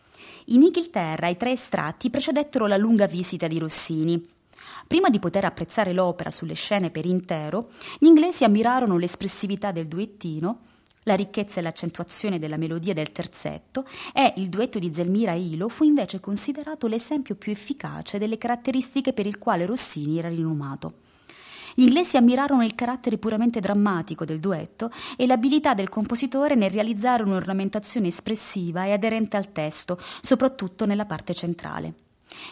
In 0.46 0.62
Inghilterra 0.62 1.28
i 1.28 1.36
tre 1.36 1.52
estratti 1.52 2.10
precedettero 2.10 2.66
la 2.66 2.76
lunga 2.76 3.06
visita 3.06 3.46
di 3.46 3.58
Rossini. 3.58 4.26
Prima 4.86 5.08
di 5.08 5.18
poter 5.18 5.44
apprezzare 5.44 5.92
l'opera 5.92 6.30
sulle 6.30 6.54
scene 6.54 6.90
per 6.90 7.06
intero, 7.06 7.70
gli 7.98 8.06
inglesi 8.06 8.44
ammirarono 8.44 8.98
l'espressività 8.98 9.72
del 9.72 9.88
duettino, 9.88 10.60
la 11.04 11.14
ricchezza 11.14 11.60
e 11.60 11.62
l'accentuazione 11.62 12.38
della 12.38 12.56
melodia 12.56 12.94
del 12.94 13.12
terzetto 13.12 13.86
e 14.12 14.34
il 14.36 14.48
duetto 14.48 14.78
di 14.78 14.92
Zelmira 14.92 15.32
e 15.32 15.40
Ilo 15.40 15.68
fu 15.68 15.84
invece 15.84 16.20
considerato 16.20 16.86
l'esempio 16.86 17.34
più 17.34 17.52
efficace 17.52 18.18
delle 18.18 18.38
caratteristiche 18.38 19.12
per 19.12 19.26
il 19.26 19.38
quale 19.38 19.66
Rossini 19.66 20.18
era 20.18 20.28
rinomato. 20.28 20.94
Gli 21.74 21.84
inglesi 21.84 22.18
ammirarono 22.18 22.64
il 22.64 22.74
carattere 22.74 23.16
puramente 23.16 23.60
drammatico 23.60 24.24
del 24.26 24.40
duetto 24.40 24.90
e 25.16 25.26
l'abilità 25.26 25.72
del 25.72 25.88
compositore 25.88 26.54
nel 26.54 26.70
realizzare 26.70 27.22
un'ornamentazione 27.22 28.08
espressiva 28.08 28.84
e 28.84 28.92
aderente 28.92 29.38
al 29.38 29.52
testo, 29.52 29.98
soprattutto 30.20 30.84
nella 30.84 31.06
parte 31.06 31.32
centrale. 31.32 31.94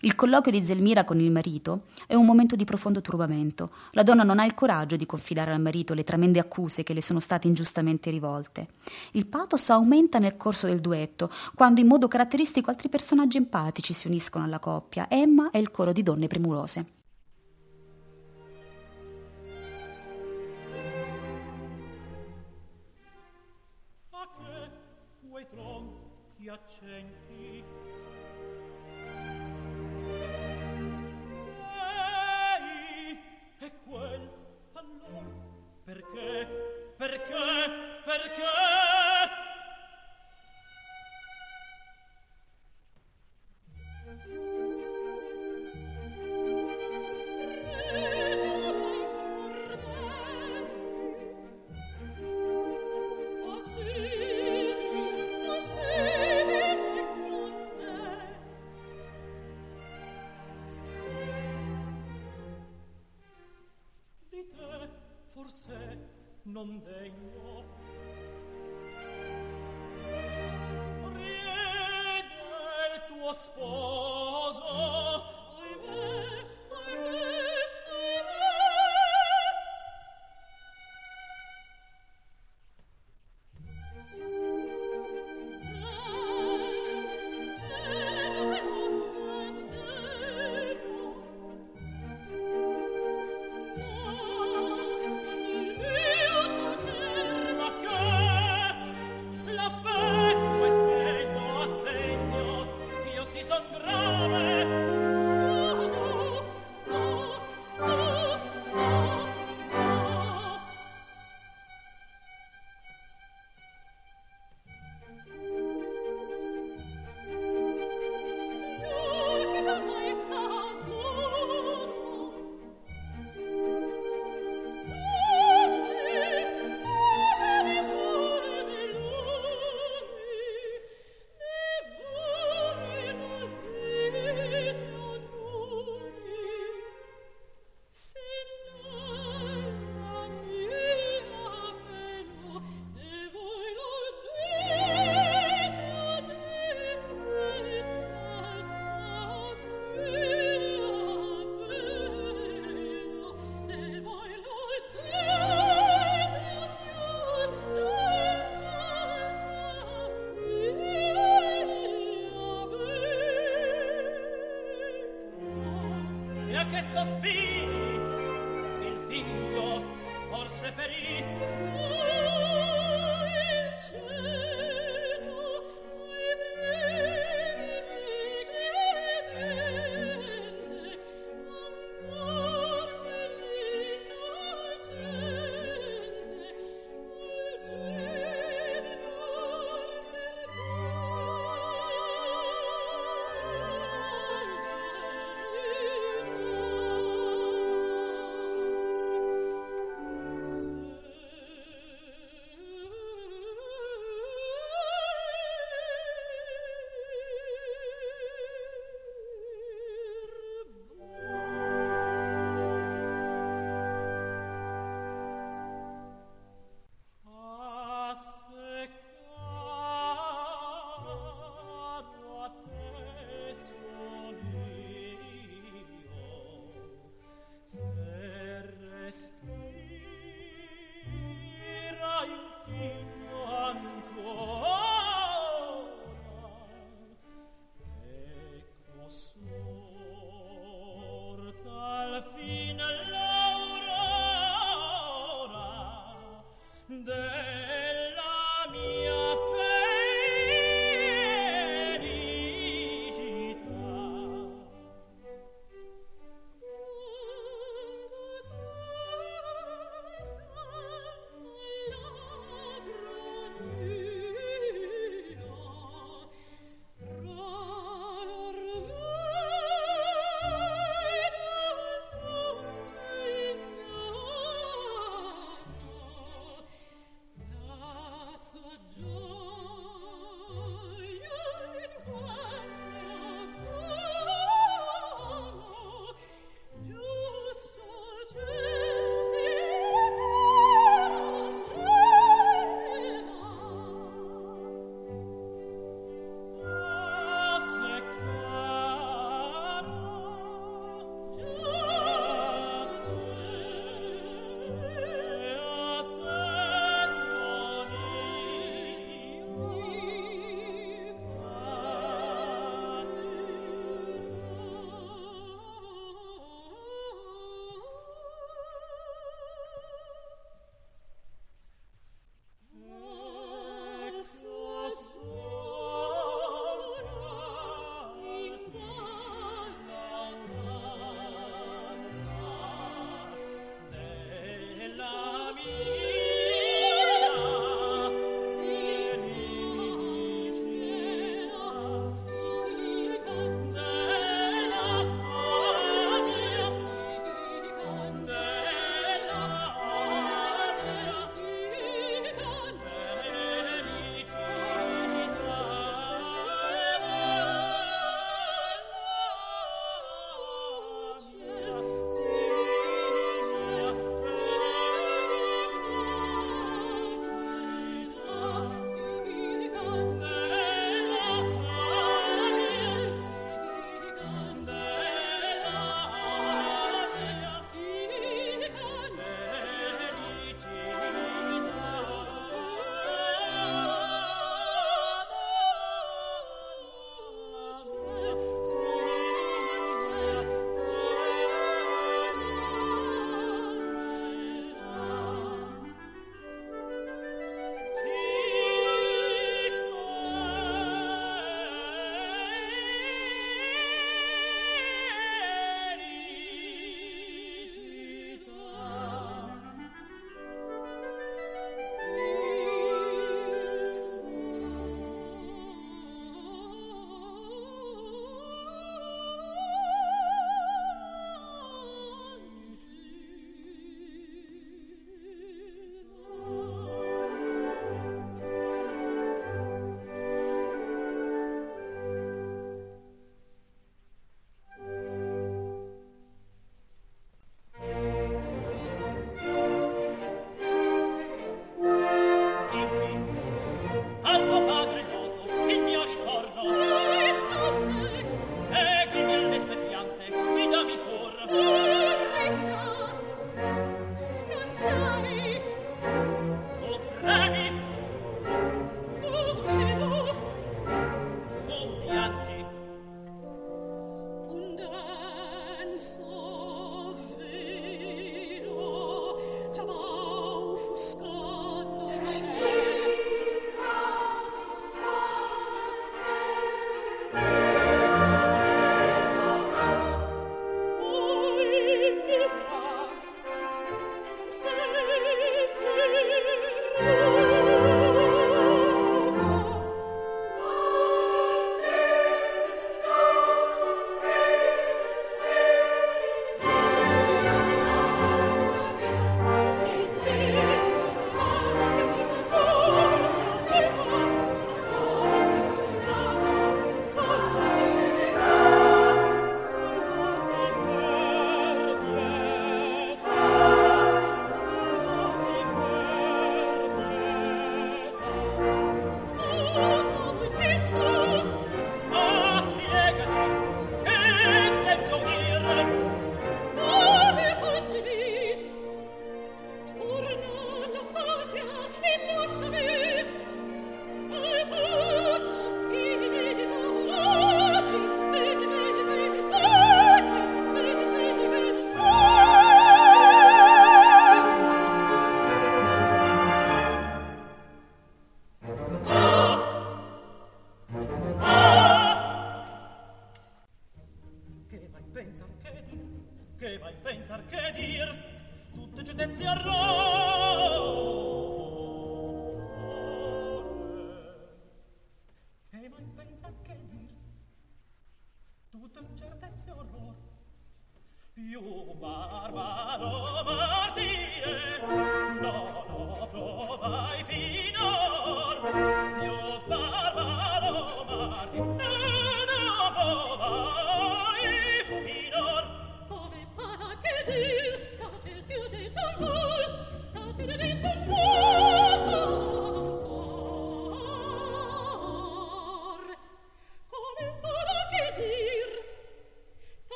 Il 0.00 0.14
colloquio 0.14 0.52
di 0.52 0.64
Zelmira 0.64 1.04
con 1.04 1.20
il 1.20 1.30
marito 1.30 1.84
è 2.06 2.14
un 2.14 2.24
momento 2.24 2.56
di 2.56 2.64
profondo 2.64 3.00
turbamento. 3.00 3.70
La 3.92 4.02
donna 4.02 4.22
non 4.22 4.38
ha 4.38 4.44
il 4.44 4.54
coraggio 4.54 4.96
di 4.96 5.06
confidare 5.06 5.52
al 5.52 5.60
marito 5.60 5.94
le 5.94 6.04
tremende 6.04 6.38
accuse 6.38 6.82
che 6.82 6.94
le 6.94 7.02
sono 7.02 7.20
state 7.20 7.46
ingiustamente 7.46 8.10
rivolte. 8.10 8.68
Il 9.12 9.26
pathos 9.26 9.70
aumenta 9.70 10.18
nel 10.18 10.36
corso 10.36 10.66
del 10.66 10.80
duetto, 10.80 11.30
quando 11.54 11.80
in 11.80 11.86
modo 11.86 12.08
caratteristico 12.08 12.70
altri 12.70 12.88
personaggi 12.88 13.36
empatici 13.36 13.92
si 13.92 14.06
uniscono 14.06 14.44
alla 14.44 14.58
coppia, 14.58 15.08
Emma 15.08 15.50
e 15.50 15.58
il 15.58 15.70
coro 15.70 15.92
di 15.92 16.02
donne 16.02 16.26
premurose. 16.26 16.97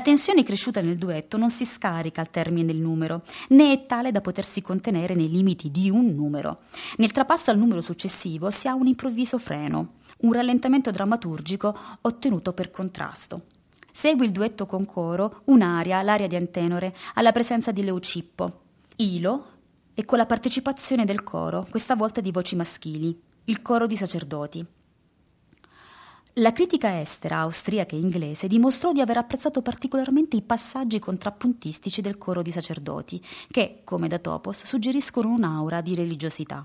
La 0.00 0.06
tensione 0.06 0.44
cresciuta 0.44 0.80
nel 0.80 0.96
duetto 0.96 1.36
non 1.36 1.50
si 1.50 1.66
scarica 1.66 2.22
al 2.22 2.30
termine 2.30 2.64
del 2.64 2.78
numero, 2.78 3.20
né 3.48 3.70
è 3.72 3.84
tale 3.84 4.10
da 4.10 4.22
potersi 4.22 4.62
contenere 4.62 5.14
nei 5.14 5.28
limiti 5.28 5.70
di 5.70 5.90
un 5.90 6.14
numero. 6.14 6.60
Nel 6.96 7.12
trapasso 7.12 7.50
al 7.50 7.58
numero 7.58 7.82
successivo 7.82 8.50
si 8.50 8.66
ha 8.66 8.72
un 8.72 8.86
improvviso 8.86 9.36
freno, 9.36 9.96
un 10.20 10.32
rallentamento 10.32 10.90
drammaturgico 10.90 11.76
ottenuto 12.00 12.54
per 12.54 12.70
contrasto. 12.70 13.42
Segue 13.92 14.24
il 14.24 14.32
duetto 14.32 14.64
con 14.64 14.86
coro 14.86 15.42
un'aria, 15.44 16.00
l'aria 16.00 16.28
di 16.28 16.36
Antenore, 16.36 16.96
alla 17.16 17.32
presenza 17.32 17.70
di 17.70 17.84
Leucippo, 17.84 18.60
Ilo 18.96 19.48
e 19.92 20.06
con 20.06 20.16
la 20.16 20.24
partecipazione 20.24 21.04
del 21.04 21.22
coro, 21.22 21.66
questa 21.68 21.94
volta 21.94 22.22
di 22.22 22.30
voci 22.30 22.56
maschili, 22.56 23.20
il 23.44 23.60
coro 23.60 23.86
di 23.86 23.98
sacerdoti. 23.98 24.66
La 26.34 26.52
critica 26.52 27.00
estera, 27.00 27.38
austriaca 27.38 27.96
e 27.96 27.98
inglese, 27.98 28.46
dimostrò 28.46 28.92
di 28.92 29.00
aver 29.00 29.16
apprezzato 29.16 29.62
particolarmente 29.62 30.36
i 30.36 30.42
passaggi 30.42 31.00
contrappuntistici 31.00 32.00
del 32.00 32.18
coro 32.18 32.40
di 32.40 32.52
sacerdoti, 32.52 33.20
che, 33.50 33.80
come 33.82 34.06
da 34.06 34.20
Topos, 34.20 34.64
suggeriscono 34.64 35.30
un'aura 35.30 35.80
di 35.80 35.96
religiosità. 35.96 36.64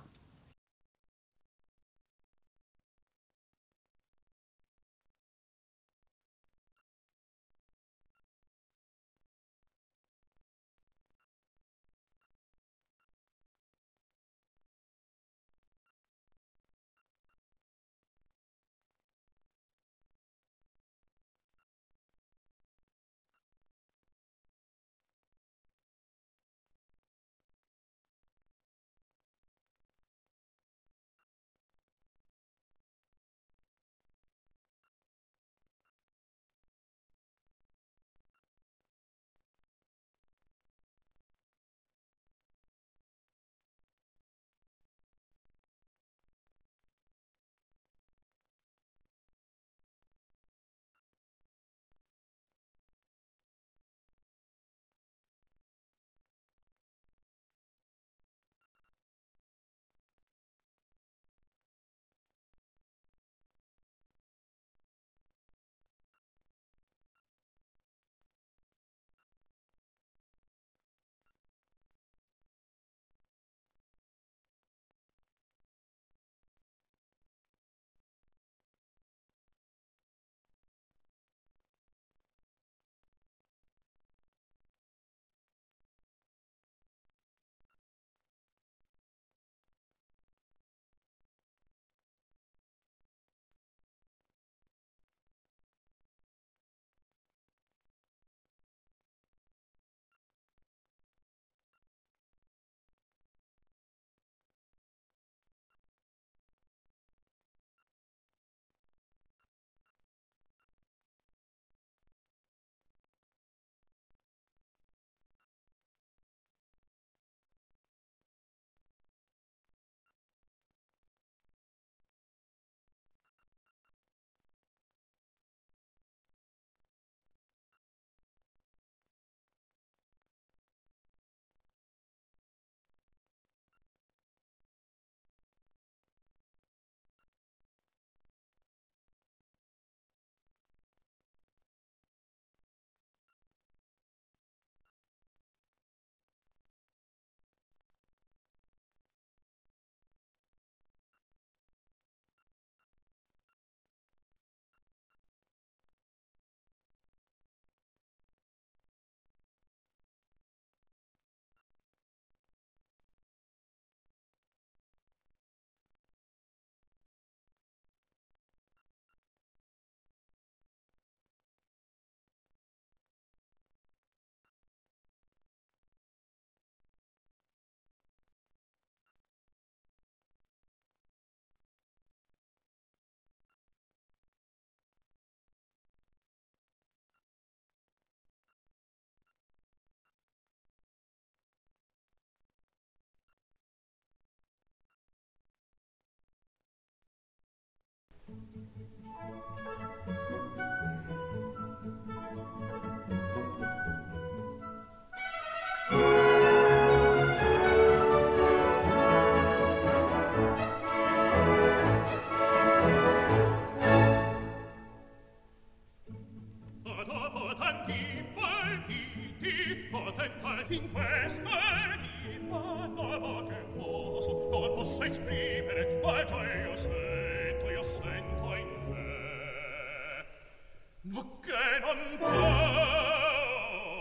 non 231.86 232.17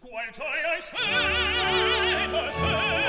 qual 0.00 0.30
gioia 0.32 0.76
è 0.76 0.80
sera 0.80 2.50
sera 2.50 3.01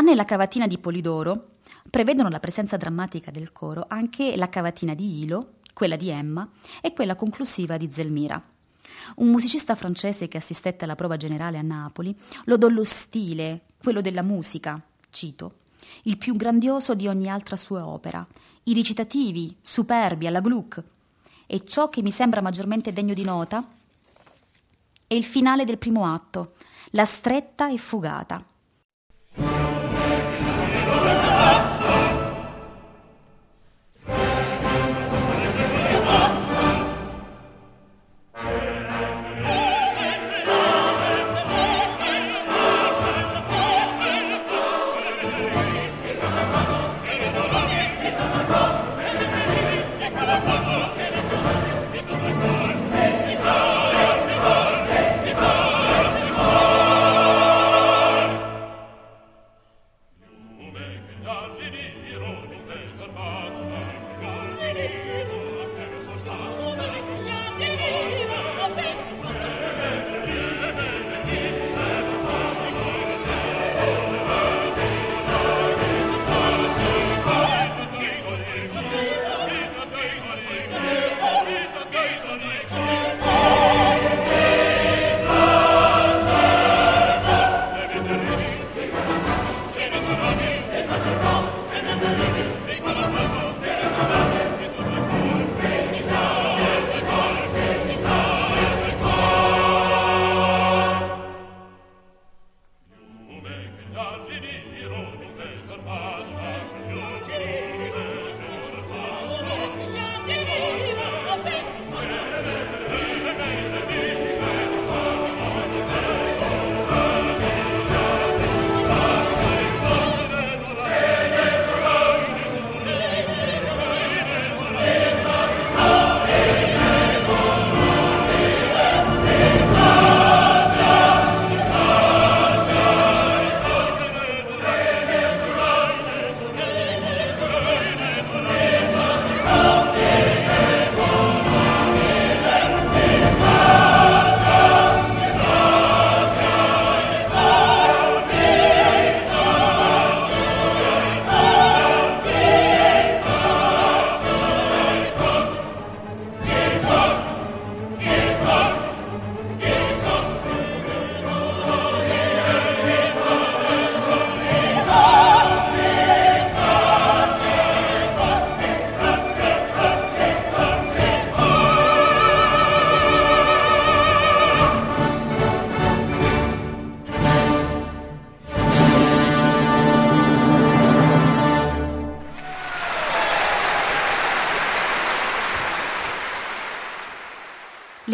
Tranne 0.00 0.16
la 0.16 0.24
cavatina 0.24 0.66
di 0.66 0.78
Polidoro, 0.78 1.56
prevedono 1.90 2.30
la 2.30 2.40
presenza 2.40 2.78
drammatica 2.78 3.30
del 3.30 3.52
coro 3.52 3.84
anche 3.86 4.34
la 4.34 4.48
cavatina 4.48 4.94
di 4.94 5.20
Ilo, 5.20 5.56
quella 5.74 5.96
di 5.96 6.08
Emma 6.08 6.48
e 6.80 6.94
quella 6.94 7.14
conclusiva 7.14 7.76
di 7.76 7.90
Zelmira. 7.92 8.42
Un 9.16 9.28
musicista 9.28 9.74
francese 9.74 10.26
che 10.26 10.38
assistette 10.38 10.84
alla 10.84 10.94
prova 10.94 11.18
generale 11.18 11.58
a 11.58 11.62
Napoli 11.62 12.16
lodò 12.44 12.68
lo 12.68 12.82
stile, 12.82 13.64
quello 13.78 14.00
della 14.00 14.22
musica, 14.22 14.80
cito, 15.10 15.56
il 16.04 16.16
più 16.16 16.34
grandioso 16.34 16.94
di 16.94 17.06
ogni 17.06 17.28
altra 17.28 17.56
sua 17.56 17.86
opera, 17.86 18.26
i 18.64 18.72
recitativi, 18.72 19.54
superbi 19.60 20.26
alla 20.26 20.40
Gluck. 20.40 20.82
E 21.46 21.62
ciò 21.66 21.90
che 21.90 22.00
mi 22.00 22.10
sembra 22.10 22.40
maggiormente 22.40 22.94
degno 22.94 23.12
di 23.12 23.22
nota 23.22 23.62
è 25.06 25.12
il 25.12 25.24
finale 25.26 25.66
del 25.66 25.76
primo 25.76 26.06
atto, 26.06 26.54
la 26.92 27.04
stretta 27.04 27.70
e 27.70 27.76
fugata. 27.76 28.42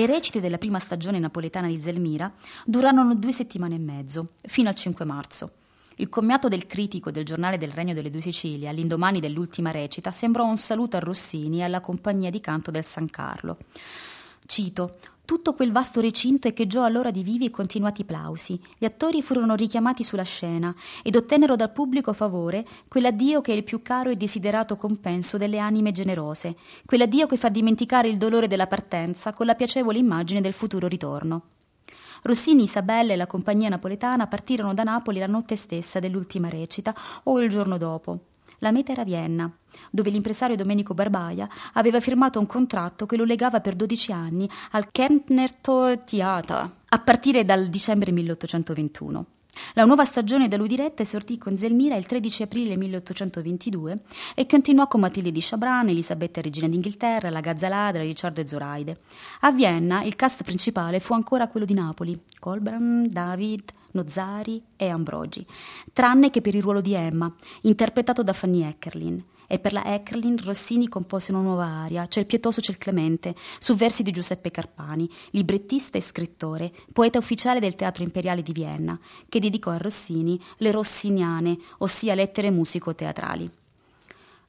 Le 0.07 0.12
recite 0.12 0.40
della 0.40 0.57
prima 0.57 0.78
stagione 0.78 1.18
napoletana 1.18 1.66
di 1.66 1.80
Zelmira 1.80 2.32
durarono 2.64 3.16
due 3.16 3.32
settimane 3.32 3.74
e 3.74 3.80
mezzo, 3.80 4.34
fino 4.42 4.68
al 4.68 4.76
5 4.76 5.04
marzo. 5.04 5.50
Il 5.96 6.09
commiato 6.09 6.46
del 6.46 6.68
critico 6.68 7.11
del 7.11 7.24
giornale 7.24 7.59
del 7.59 7.72
Regno 7.72 7.92
delle 7.92 8.09
Due 8.09 8.20
Sicilie, 8.20 8.68
all'indomani 8.68 9.18
dell'ultima 9.18 9.72
recita, 9.72 10.12
sembrò 10.12 10.44
un 10.44 10.59
saluto 10.59 10.96
a 10.96 11.00
Rossini 11.00 11.59
e 11.59 11.64
alla 11.64 11.80
compagnia 11.80 12.30
di 12.30 12.38
canto 12.38 12.70
del 12.70 12.84
San 12.84 13.11
Carlo. 13.11 13.57
Cito: 14.47 14.97
tutto 15.24 15.55
quel 15.55 15.72
vasto 15.72 16.01
recinto 16.01 16.47
echeggiò 16.47 16.84
allora 16.84 17.11
di 17.11 17.24
vivi 17.24 17.47
e 17.47 17.51
continuati 17.51 18.05
plausi. 18.05 18.61
Gli 18.78 18.84
attori 18.84 19.22
furono 19.22 19.57
richiamati 19.57 20.05
sulla 20.05 20.22
scena 20.22 20.72
ed 21.03 21.16
ottennero 21.16 21.57
dal 21.57 21.72
pubblico 21.72 22.12
favore 22.12 22.64
quell'addio 22.86 23.40
che 23.40 23.53
è 23.53 23.57
il 23.57 23.64
più 23.64 23.82
caro 23.82 24.11
e 24.11 24.16
desiderato 24.16 24.76
compenso 24.76 25.36
delle 25.36 25.59
anime 25.59 25.90
generose, 25.90 26.57
quell'addio 26.84 27.26
che 27.26 27.36
fa 27.36 27.49
dimenticare 27.49 28.07
il 28.07 28.18
dolore 28.18 28.47
della 28.47 28.68
partenza 28.68 29.32
con 29.32 29.47
la 29.47 29.57
piacevole 29.57 29.99
immagine 29.99 30.40
del 30.40 30.53
futuro 30.53 30.86
ritorno. 30.86 31.42
Rossini, 32.22 32.62
Isabella 32.62 33.12
e 33.12 33.16
la 33.16 33.26
compagnia 33.26 33.68
napoletana 33.68 34.28
partirono 34.28 34.74
da 34.74 34.84
Napoli 34.84 35.18
la 35.18 35.26
notte 35.26 35.57
stessa 35.57 35.99
dell'ultima 35.99 36.49
recita 36.49 36.94
o 37.24 37.42
il 37.42 37.49
giorno 37.49 37.78
dopo. 37.78 38.20
La 38.59 38.72
meta 38.72 38.92
era 38.92 39.04
Vienna, 39.04 39.50
dove 39.90 40.11
l'impresario 40.11 40.57
Domenico 40.57 40.94
Barbaia 40.94 41.48
aveva 41.74 42.00
firmato 42.00 42.38
un 42.38 42.46
contratto 42.46 43.07
che 43.07 43.16
lo 43.16 43.24
legava 43.24 43.61
per 43.61 43.74
12 43.74 44.12
anni 44.12 44.48
al 44.72 44.90
Kempner 44.90 45.54
Theater 45.54 46.70
a 46.88 46.98
partire 46.98 47.44
dal 47.44 47.66
dicembre 47.66 48.12
1821. 48.12 49.26
La 49.74 49.84
nuova 49.84 50.04
stagione 50.04 50.48
dell'Udiretta 50.48 51.02
esortì 51.02 51.38
con 51.38 51.57
Zelmira 51.57 51.96
il 51.96 52.07
13 52.07 52.42
aprile 52.42 52.76
1822 52.76 54.02
e 54.34 54.46
continuò 54.46 54.86
con 54.86 55.00
Matilde 55.00 55.32
di 55.32 55.40
Chabran, 55.42 55.88
Elisabetta 55.88 56.40
regina 56.40 56.68
d'Inghilterra, 56.68 57.30
la 57.30 57.40
Gazzaladra, 57.40 58.02
Ricciardo 58.02 58.40
e 58.40 58.46
Zoraide. 58.46 59.00
A 59.40 59.52
Vienna 59.52 60.02
il 60.02 60.16
cast 60.16 60.42
principale 60.42 61.00
fu 61.00 61.14
ancora 61.14 61.48
quello 61.48 61.66
di 61.66 61.74
Napoli, 61.74 62.18
Colbran, 62.38 63.07
David, 63.11 63.72
Nozzari 63.97 64.62
e 64.76 64.88
Ambrogi, 64.88 65.44
tranne 65.92 66.30
che 66.30 66.40
per 66.40 66.55
il 66.55 66.62
ruolo 66.62 66.80
di 66.80 66.94
Emma, 66.94 67.34
interpretato 67.62 68.22
da 68.22 68.32
Fanny 68.32 68.62
Eckerlin 68.62 69.24
e 69.47 69.59
per 69.59 69.72
la 69.72 69.84
Eckerlin 69.94 70.36
Rossini 70.44 70.88
compose 70.88 71.32
una 71.32 71.40
nuova 71.40 71.64
aria, 71.64 72.07
C'è 72.07 72.20
il 72.20 72.26
pietoso, 72.26 72.61
c'è 72.61 72.72
il 72.72 72.78
clemente, 72.78 73.34
su 73.59 73.74
versi 73.74 74.03
di 74.03 74.11
Giuseppe 74.11 74.51
Carpani, 74.51 75.09
librettista 75.30 75.99
e 75.99 76.03
scrittore, 76.03 76.72
poeta 76.92 77.18
ufficiale 77.18 77.61
del 77.61 77.74
Teatro 77.74 78.03
Imperiale 78.03 78.42
di 78.42 78.53
Vienna, 78.53 78.99
che 79.28 79.40
dedicò 79.40 79.70
a 79.70 79.78
Rossini 79.78 80.40
le 80.59 80.70
rossiniane, 80.70 81.57
ossia 81.78 82.14
lettere 82.14 82.51
musico-teatrali. 82.51 83.51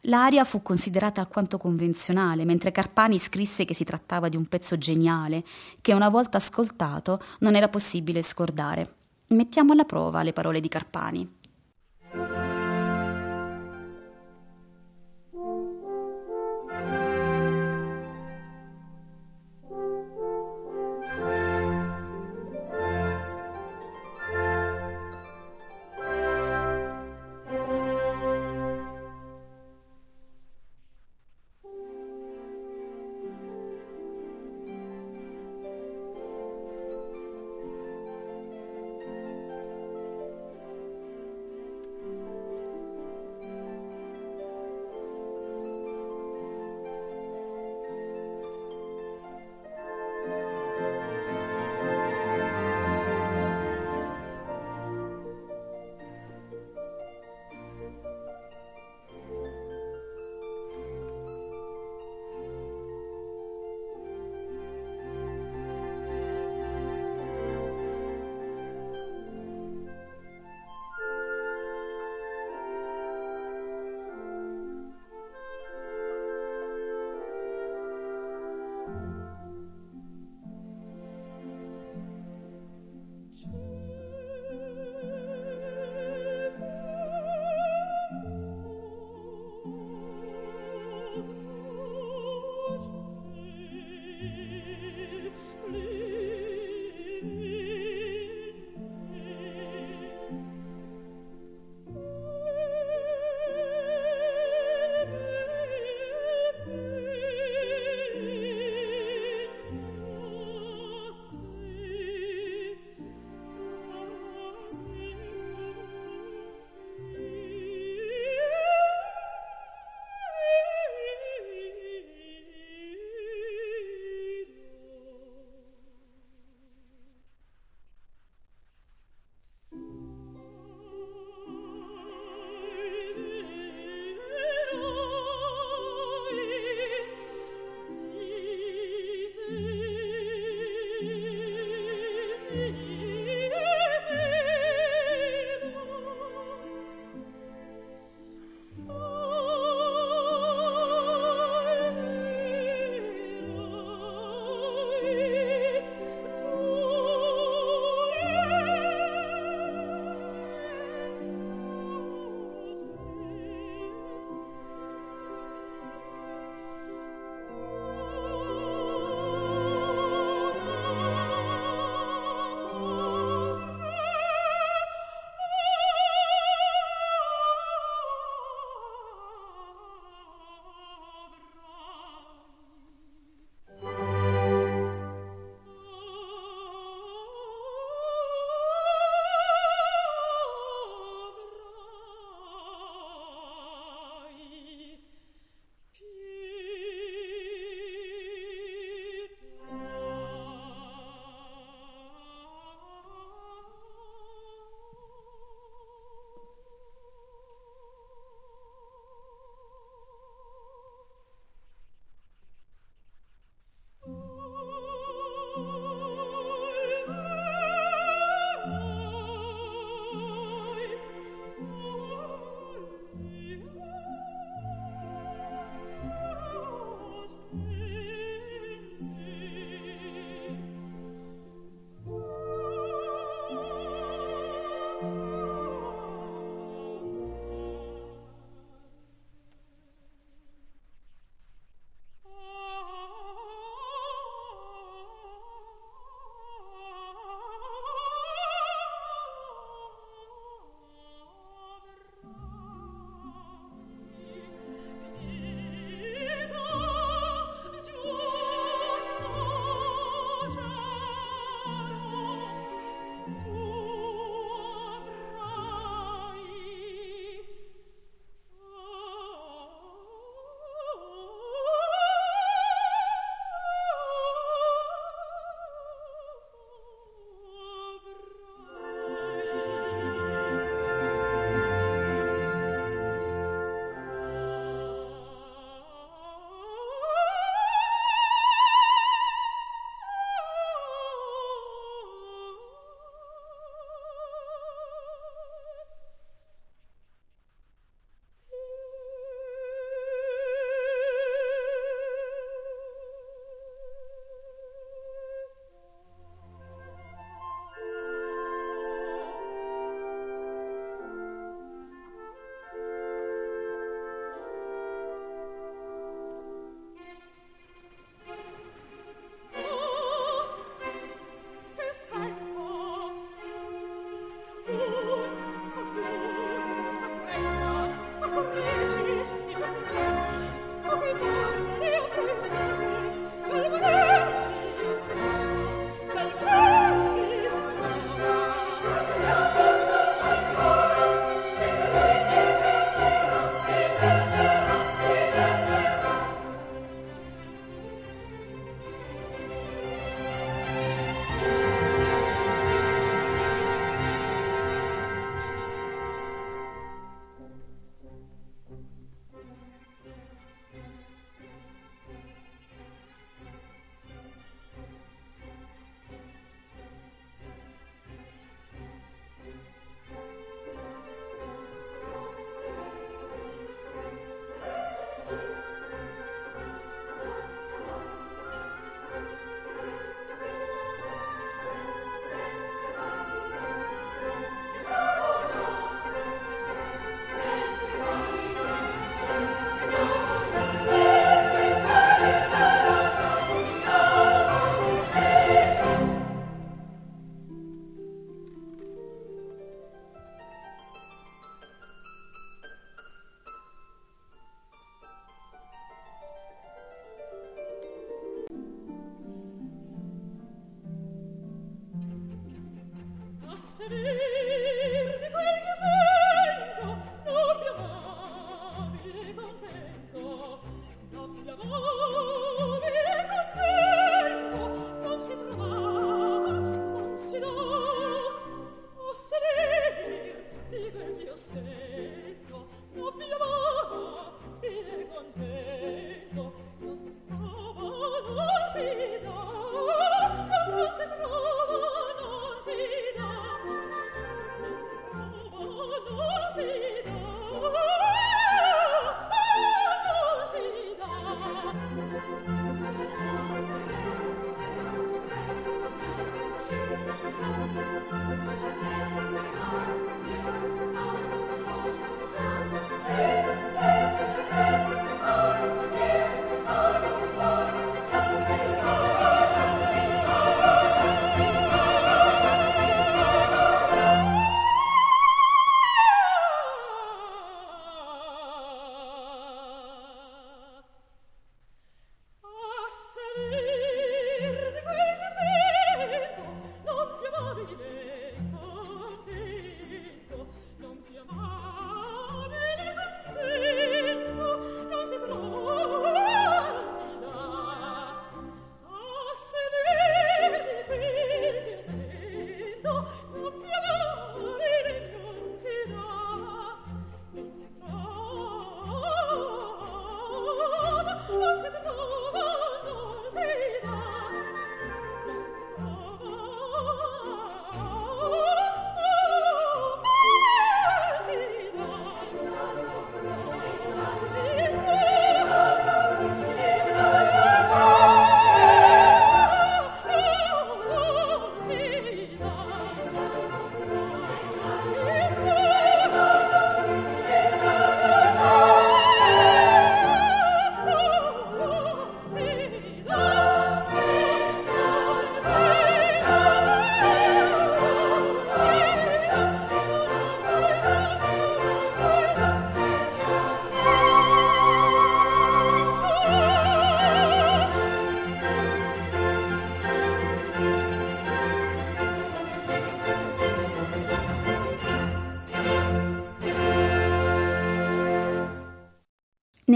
L'aria 0.02 0.44
fu 0.44 0.62
considerata 0.62 1.22
alquanto 1.22 1.58
convenzionale, 1.58 2.46
mentre 2.46 2.72
Carpani 2.72 3.20
scrisse 3.20 3.66
che 3.66 3.74
si 3.74 3.84
trattava 3.84 4.30
di 4.30 4.38
un 4.38 4.46
pezzo 4.46 4.78
geniale, 4.78 5.44
che 5.82 5.94
una 5.94 6.10
volta 6.10 6.38
ascoltato 6.38 7.20
non 7.40 7.56
era 7.56 7.68
possibile 7.68 8.22
scordare. 8.22 8.97
Mettiamo 9.30 9.74
alla 9.74 9.84
prova 9.84 10.24
le 10.24 10.32
parole 10.32 10.62
di 10.62 10.70
Carpani. 10.70 11.36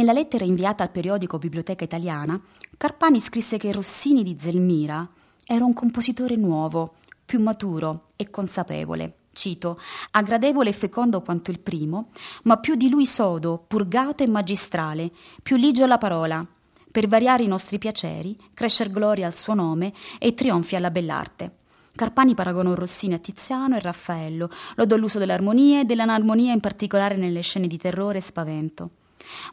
Nella 0.01 0.13
lettera 0.13 0.45
inviata 0.45 0.81
al 0.81 0.89
periodico 0.89 1.37
Biblioteca 1.37 1.83
Italiana, 1.83 2.41
Carpani 2.75 3.19
scrisse 3.19 3.57
che 3.57 3.71
Rossini 3.71 4.23
di 4.23 4.35
Zelmira 4.39 5.07
era 5.45 5.63
un 5.63 5.73
compositore 5.73 6.35
nuovo, 6.35 6.95
più 7.23 7.39
maturo 7.39 8.05
e 8.15 8.31
consapevole. 8.31 9.13
Cito, 9.31 9.79
aggradevole 10.09 10.69
e 10.69 10.73
fecondo 10.73 11.21
quanto 11.21 11.51
il 11.51 11.59
primo, 11.59 12.09
ma 12.45 12.57
più 12.57 12.73
di 12.73 12.89
lui 12.89 13.05
sodo, 13.05 13.63
purgato 13.67 14.23
e 14.23 14.27
magistrale, 14.27 15.11
più 15.43 15.55
ligio 15.55 15.83
alla 15.83 15.99
parola. 15.99 16.43
Per 16.91 17.07
variare 17.07 17.43
i 17.43 17.47
nostri 17.47 17.77
piaceri, 17.77 18.35
crescer 18.55 18.89
gloria 18.89 19.27
al 19.27 19.35
suo 19.35 19.53
nome 19.53 19.93
e 20.17 20.33
trionfi 20.33 20.75
alla 20.75 20.89
bell'arte. 20.89 21.57
Carpani 21.95 22.33
paragonò 22.33 22.73
Rossini 22.73 23.13
a 23.13 23.19
Tiziano 23.19 23.75
e 23.75 23.79
Raffaello, 23.79 24.49
lodò 24.77 24.95
l'uso 24.95 25.19
dell'armonia 25.19 25.81
e 25.81 25.85
dell'anarmonia 25.85 26.53
in 26.53 26.59
particolare 26.59 27.17
nelle 27.17 27.41
scene 27.41 27.67
di 27.67 27.77
terrore 27.77 28.17
e 28.17 28.21
spavento. 28.21 28.89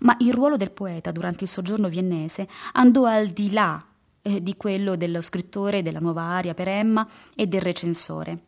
Ma 0.00 0.16
il 0.20 0.32
ruolo 0.32 0.56
del 0.56 0.70
poeta 0.70 1.10
durante 1.10 1.44
il 1.44 1.50
soggiorno 1.50 1.88
viennese 1.88 2.48
andò 2.72 3.04
al 3.04 3.28
di 3.28 3.52
là 3.52 3.84
eh, 4.22 4.42
di 4.42 4.56
quello 4.56 4.96
dello 4.96 5.20
scrittore 5.20 5.82
della 5.82 6.00
nuova 6.00 6.22
aria 6.22 6.54
per 6.54 6.68
Emma 6.68 7.06
e 7.34 7.46
del 7.46 7.60
recensore. 7.60 8.46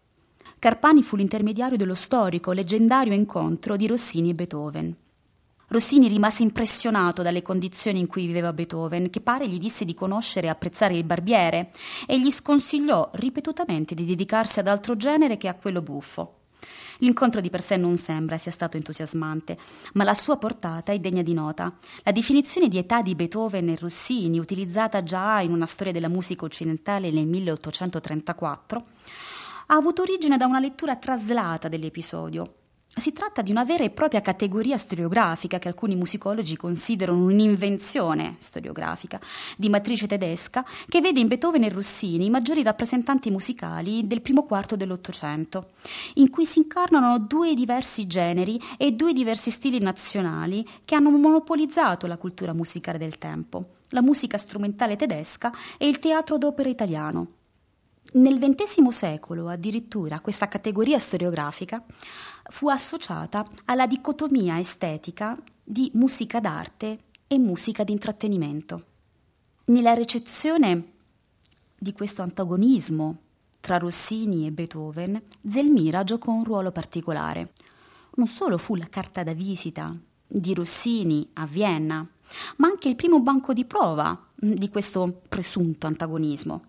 Carpani 0.59 1.03
fu 1.03 1.17
l'intermediario 1.17 1.79
dello 1.79 1.95
storico, 1.95 2.53
leggendario 2.53 3.15
incontro 3.15 3.77
di 3.77 3.87
Rossini 3.87 4.31
e 4.31 4.35
Beethoven. 4.35 4.97
Rossini 5.69 6.09
rimase 6.09 6.43
impressionato 6.43 7.23
dalle 7.23 7.43
condizioni 7.43 8.01
in 8.01 8.09
cui 8.09 8.27
viveva 8.27 8.53
Beethoven, 8.53 9.09
che 9.09 9.21
pare 9.21 9.49
gli 9.49 9.57
disse 9.57 9.85
di 9.85 9.95
conoscere 9.95 10.49
e 10.49 10.51
apprezzare 10.51 10.97
il 10.97 11.05
barbiere, 11.05 11.71
e 12.07 12.21
gli 12.21 12.31
sconsigliò 12.31 13.09
ripetutamente 13.15 13.95
di 13.95 14.05
dedicarsi 14.05 14.59
ad 14.59 14.67
altro 14.67 14.97
genere 14.97 15.37
che 15.37 15.49
a 15.49 15.55
quello 15.55 15.81
buffo. 15.81 16.40
L'incontro 17.01 17.41
di 17.41 17.51
per 17.51 17.63
sé 17.63 17.77
non 17.77 17.97
sembra 17.97 18.37
sia 18.39 18.51
stato 18.51 18.77
entusiasmante, 18.77 19.59
ma 19.95 20.05
la 20.05 20.15
sua 20.15 20.37
portata 20.37 20.93
è 20.93 20.99
degna 20.99 21.23
di 21.23 21.33
nota. 21.33 21.73
La 22.03 22.13
definizione 22.13 22.69
di 22.69 22.79
età 22.79 23.01
di 23.01 23.15
Beethoven 23.15 23.71
e 23.71 23.77
Rossini, 23.77 24.39
utilizzata 24.39 25.03
già 25.03 25.41
in 25.41 25.53
una 25.53 25.67
storia 25.67 25.93
della 25.93 26.09
musica 26.09 26.45
occidentale 26.45 27.11
nel 27.11 27.27
1834, 27.27 28.85
ha 29.67 29.75
avuto 29.75 30.03
origine 30.03 30.37
da 30.37 30.47
una 30.47 30.61
lettura 30.61 30.97
traslata 30.97 31.69
dell'episodio, 31.69 32.55
si 32.97 33.13
tratta 33.13 33.41
di 33.41 33.51
una 33.51 33.65
vera 33.65 33.85
e 33.85 33.91
propria 33.91 34.21
categoria 34.21 34.77
storiografica 34.77 35.59
che 35.59 35.69
alcuni 35.69 35.95
musicologi 35.95 36.57
considerano 36.57 37.25
un'invenzione 37.25 38.35
storiografica 38.39 39.21
di 39.57 39.69
matrice 39.69 40.07
tedesca 40.07 40.65
che 40.89 41.01
vede 41.01 41.21
in 41.21 41.29
Beethoven 41.29 41.63
e 41.63 41.69
Rossini 41.69 42.27
i 42.27 42.31
maggiori 42.31 42.63
rappresentanti 42.63 43.31
musicali 43.31 44.07
del 44.07 44.21
primo 44.21 44.45
quarto 44.45 44.77
dell'Ottocento, 44.77 45.71
in 46.15 46.31
cui 46.31 46.45
si 46.45 46.59
incarnano 46.59 47.19
due 47.21 47.55
diversi 47.55 48.07
generi 48.07 48.61
e 48.77 48.93
due 48.93 49.13
diversi 49.13 49.51
stili 49.51 49.79
nazionali 49.79 50.67
che 50.85 50.95
hanno 50.95 51.11
monopolizzato 51.11 52.07
la 52.07 52.19
cultura 52.19 52.53
musicale 52.53 52.99
del 52.99 53.19
tempo, 53.19 53.65
la 53.91 54.03
musica 54.03 54.37
strumentale 54.37 54.97
tedesca 54.97 55.53
e 55.79 55.89
il 55.89 56.01
teatro 56.01 56.39
d'opera 56.39 56.69
italiano. 56.69 57.39
Nel 58.13 58.39
XX 58.41 58.89
secolo, 58.89 59.49
addirittura, 59.49 60.19
questa 60.19 60.49
categoria 60.49 60.99
storiografica 60.99 61.85
fu 62.49 62.69
associata 62.69 63.47
alla 63.67 63.87
dicotomia 63.87 64.59
estetica 64.59 65.37
di 65.63 65.91
musica 65.95 66.41
d'arte 66.41 66.99
e 67.27 67.39
musica 67.39 67.85
di 67.85 67.93
intrattenimento. 67.93 68.85
Nella 69.67 69.95
recezione 69.95 70.93
di 71.79 71.93
questo 71.93 72.23
antagonismo 72.23 73.19
tra 73.61 73.79
Rossini 73.79 74.47
e 74.47 74.53
Beethoven, 74.53 75.23
Zelmira 75.49 76.03
giocò 76.03 76.33
un 76.33 76.45
ruolo 76.45 76.73
particolare. 76.73 77.53
Non 78.15 78.27
solo 78.27 78.59
fu 78.59 78.75
la 78.75 78.89
carta 78.89 79.23
da 79.23 79.33
visita 79.33 79.93
di 80.27 80.55
Rossini 80.55 81.29
a 81.35 81.47
Vienna, 81.47 82.07
ma 82.57 82.69
anche 82.69 82.89
il 82.89 82.97
primo 82.97 83.21
banco 83.21 83.53
di 83.53 83.65
prova 83.65 84.29
di 84.35 84.69
questo 84.69 85.23
presunto 85.29 85.87
antagonismo. 85.87 86.65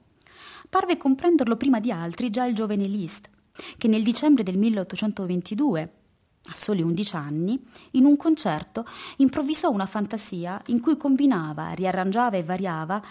Parve 0.69 0.97
comprenderlo 0.97 1.57
prima 1.57 1.79
di 1.79 1.91
altri 1.91 2.29
già 2.29 2.45
il 2.45 2.55
giovane 2.55 2.85
Liszt, 2.85 3.29
che 3.77 3.87
nel 3.87 4.03
dicembre 4.03 4.43
del 4.43 4.57
1822, 4.57 5.93
a 6.45 6.55
soli 6.55 6.81
11 6.81 7.15
anni, 7.15 7.63
in 7.91 8.05
un 8.05 8.17
concerto 8.17 8.85
improvvisò 9.17 9.69
una 9.69 9.85
fantasia 9.85 10.61
in 10.67 10.79
cui 10.79 10.97
combinava, 10.97 11.71
riarrangiava 11.71 12.37
e 12.37 12.43
variava 12.43 13.01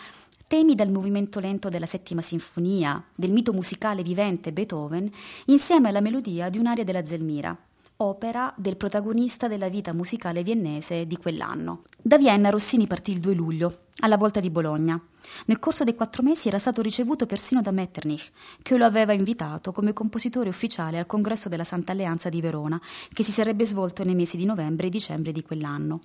temi 0.47 0.75
dal 0.75 0.91
movimento 0.91 1.39
lento 1.39 1.69
della 1.69 1.87
settima 1.87 2.23
sinfonia, 2.23 3.01
del 3.15 3.31
mito 3.31 3.53
musicale 3.53 4.03
vivente 4.03 4.53
Beethoven, 4.53 5.09
insieme 5.47 5.91
alla 5.91 6.01
melodia 6.01 6.49
di 6.49 6.59
un'aria 6.59 6.83
della 6.83 7.05
Zelmira, 7.05 7.57
opera 7.99 8.53
del 8.57 8.77
protagonista 8.77 9.47
della 9.47 9.69
vita 9.69 9.93
musicale 9.93 10.43
viennese 10.43 11.07
di 11.07 11.17
quell'anno. 11.17 11.83
Da 12.03 12.19
Vienna 12.19 12.51
Rossini 12.51 12.89
partì 12.89 13.13
il 13.13 13.21
2 13.21 13.35
luglio, 13.35 13.83
alla 14.01 14.17
volta 14.17 14.41
di 14.41 14.51
Bologna. 14.51 15.01
Nel 15.47 15.59
corso 15.59 15.85
dei 15.85 15.95
quattro 15.95 16.23
mesi 16.23 16.49
era 16.49 16.59
stato 16.59 16.83
ricevuto 16.83 17.27
persino 17.27 17.61
da 17.63 17.71
Metternich, 17.71 18.31
che 18.63 18.77
lo 18.77 18.85
aveva 18.85 19.13
invitato 19.13 19.73
come 19.73 19.93
compositore 19.93 20.49
ufficiale 20.49 20.99
al 20.99 21.07
congresso 21.07 21.49
della 21.49 21.65
Santa 21.65 21.93
Alleanza 21.93 22.29
di 22.29 22.41
Verona, 22.41 22.81
che 23.13 23.23
si 23.23 23.33
sarebbe 23.33 23.65
svolto 23.65 24.05
nei 24.05 24.15
mesi 24.15 24.37
di 24.37 24.45
novembre 24.45 24.87
e 24.87 24.91
dicembre 24.91 25.33
di 25.33 25.43
quell'anno. 25.43 26.01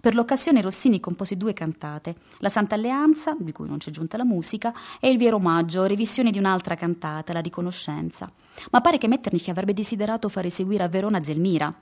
Per 0.00 0.14
l'occasione 0.14 0.60
Rossini 0.60 1.00
compose 1.00 1.36
due 1.36 1.52
cantate, 1.52 2.16
La 2.38 2.48
Santa 2.48 2.74
Alleanza, 2.74 3.36
di 3.38 3.52
cui 3.52 3.68
non 3.68 3.78
c'è 3.78 3.90
giunta 3.90 4.16
la 4.16 4.24
musica, 4.24 4.74
e 5.00 5.10
Il 5.10 5.18
Vero 5.18 5.36
Omaggio, 5.36 5.84
revisione 5.84 6.30
di 6.30 6.38
un'altra 6.38 6.74
cantata, 6.74 7.32
La 7.32 7.40
Riconoscenza. 7.40 8.30
Ma 8.70 8.80
pare 8.80 8.98
che 8.98 9.08
Metternich 9.08 9.48
avrebbe 9.48 9.74
desiderato 9.74 10.28
far 10.28 10.46
eseguire 10.46 10.82
a 10.82 10.88
Verona 10.88 11.22
Zelmira. 11.22 11.72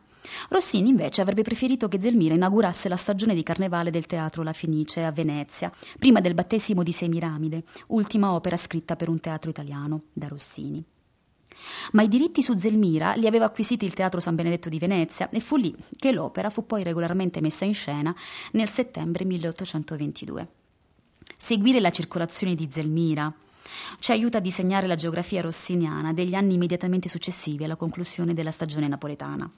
Rossini 0.48 0.88
invece 0.88 1.20
avrebbe 1.20 1.42
preferito 1.42 1.88
che 1.88 2.00
Zelmira 2.00 2.34
inaugurasse 2.34 2.88
la 2.88 2.96
stagione 2.96 3.34
di 3.34 3.42
carnevale 3.42 3.90
del 3.90 4.06
teatro 4.06 4.42
La 4.42 4.52
Fenice 4.52 5.04
a 5.04 5.12
Venezia, 5.12 5.72
prima 5.98 6.20
del 6.20 6.34
battesimo 6.34 6.82
di 6.82 6.92
Semiramide, 6.92 7.64
ultima 7.88 8.32
opera 8.32 8.56
scritta 8.56 8.96
per 8.96 9.08
un 9.08 9.20
teatro 9.20 9.50
italiano 9.50 10.02
da 10.12 10.28
Rossini 10.28 10.84
ma 11.92 12.02
i 12.02 12.08
diritti 12.08 12.42
su 12.42 12.56
Zelmira 12.56 13.14
li 13.14 13.26
aveva 13.26 13.46
acquisiti 13.46 13.84
il 13.84 13.94
Teatro 13.94 14.20
San 14.20 14.34
Benedetto 14.34 14.68
di 14.68 14.78
Venezia 14.78 15.28
e 15.30 15.40
fu 15.40 15.56
lì 15.56 15.74
che 15.96 16.12
l'opera 16.12 16.50
fu 16.50 16.66
poi 16.66 16.82
regolarmente 16.82 17.40
messa 17.40 17.64
in 17.64 17.74
scena 17.74 18.14
nel 18.52 18.68
settembre 18.68 19.24
1822. 19.24 20.48
Seguire 21.36 21.80
la 21.80 21.90
circolazione 21.90 22.54
di 22.54 22.68
Zelmira, 22.70 23.32
ci 23.98 24.12
aiuta 24.12 24.38
a 24.38 24.40
disegnare 24.40 24.86
la 24.86 24.94
geografia 24.94 25.42
rossiniana 25.42 26.12
degli 26.12 26.34
anni 26.34 26.54
immediatamente 26.54 27.08
successivi 27.08 27.64
alla 27.64 27.76
conclusione 27.76 28.34
della 28.34 28.50
stagione 28.50 28.88
napoletana. 28.88 29.50